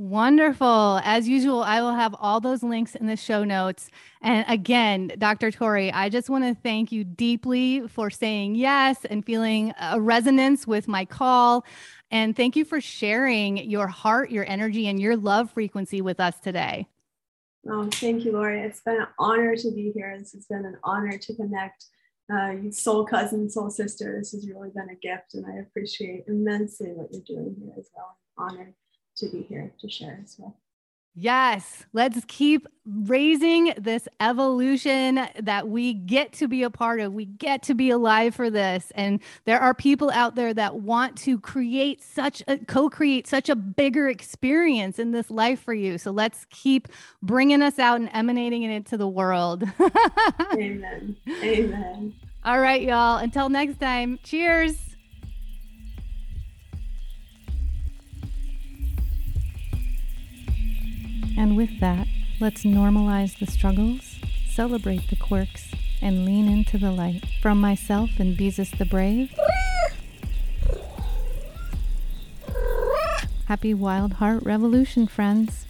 [0.00, 0.98] Wonderful.
[1.04, 3.90] As usual, I will have all those links in the show notes.
[4.22, 5.50] And again, Dr.
[5.50, 10.66] Torrie, I just want to thank you deeply for saying yes and feeling a resonance
[10.66, 11.66] with my call.
[12.10, 16.40] And thank you for sharing your heart, your energy, and your love frequency with us
[16.40, 16.88] today.
[17.68, 18.62] Oh, thank you, Lori.
[18.62, 20.16] It's been an honor to be here.
[20.18, 21.84] This has been an honor to connect.
[22.34, 24.16] Uh, soul cousin, soul sister.
[24.18, 27.90] This has really been a gift, and I appreciate immensely what you're doing here as
[27.94, 28.16] well.
[28.38, 28.72] Honored
[29.20, 30.56] to be here to share as well.
[31.14, 37.12] Yes, let's keep raising this evolution that we get to be a part of.
[37.12, 38.92] We get to be alive for this.
[38.94, 43.48] And there are people out there that want to create such a co create such
[43.48, 45.98] a bigger experience in this life for you.
[45.98, 46.86] So let's keep
[47.22, 49.64] bringing us out and emanating it into the world.
[50.54, 51.16] Amen.
[51.42, 52.14] Amen.
[52.44, 53.18] All right, y'all.
[53.18, 54.89] Until next time, cheers.
[61.40, 62.06] And with that,
[62.38, 64.16] let's normalize the struggles,
[64.50, 65.70] celebrate the quirks,
[66.02, 67.24] and lean into the light.
[67.40, 69.32] From myself and Beezus the Brave,
[73.46, 75.64] happy Wild Heart Revolution, friends.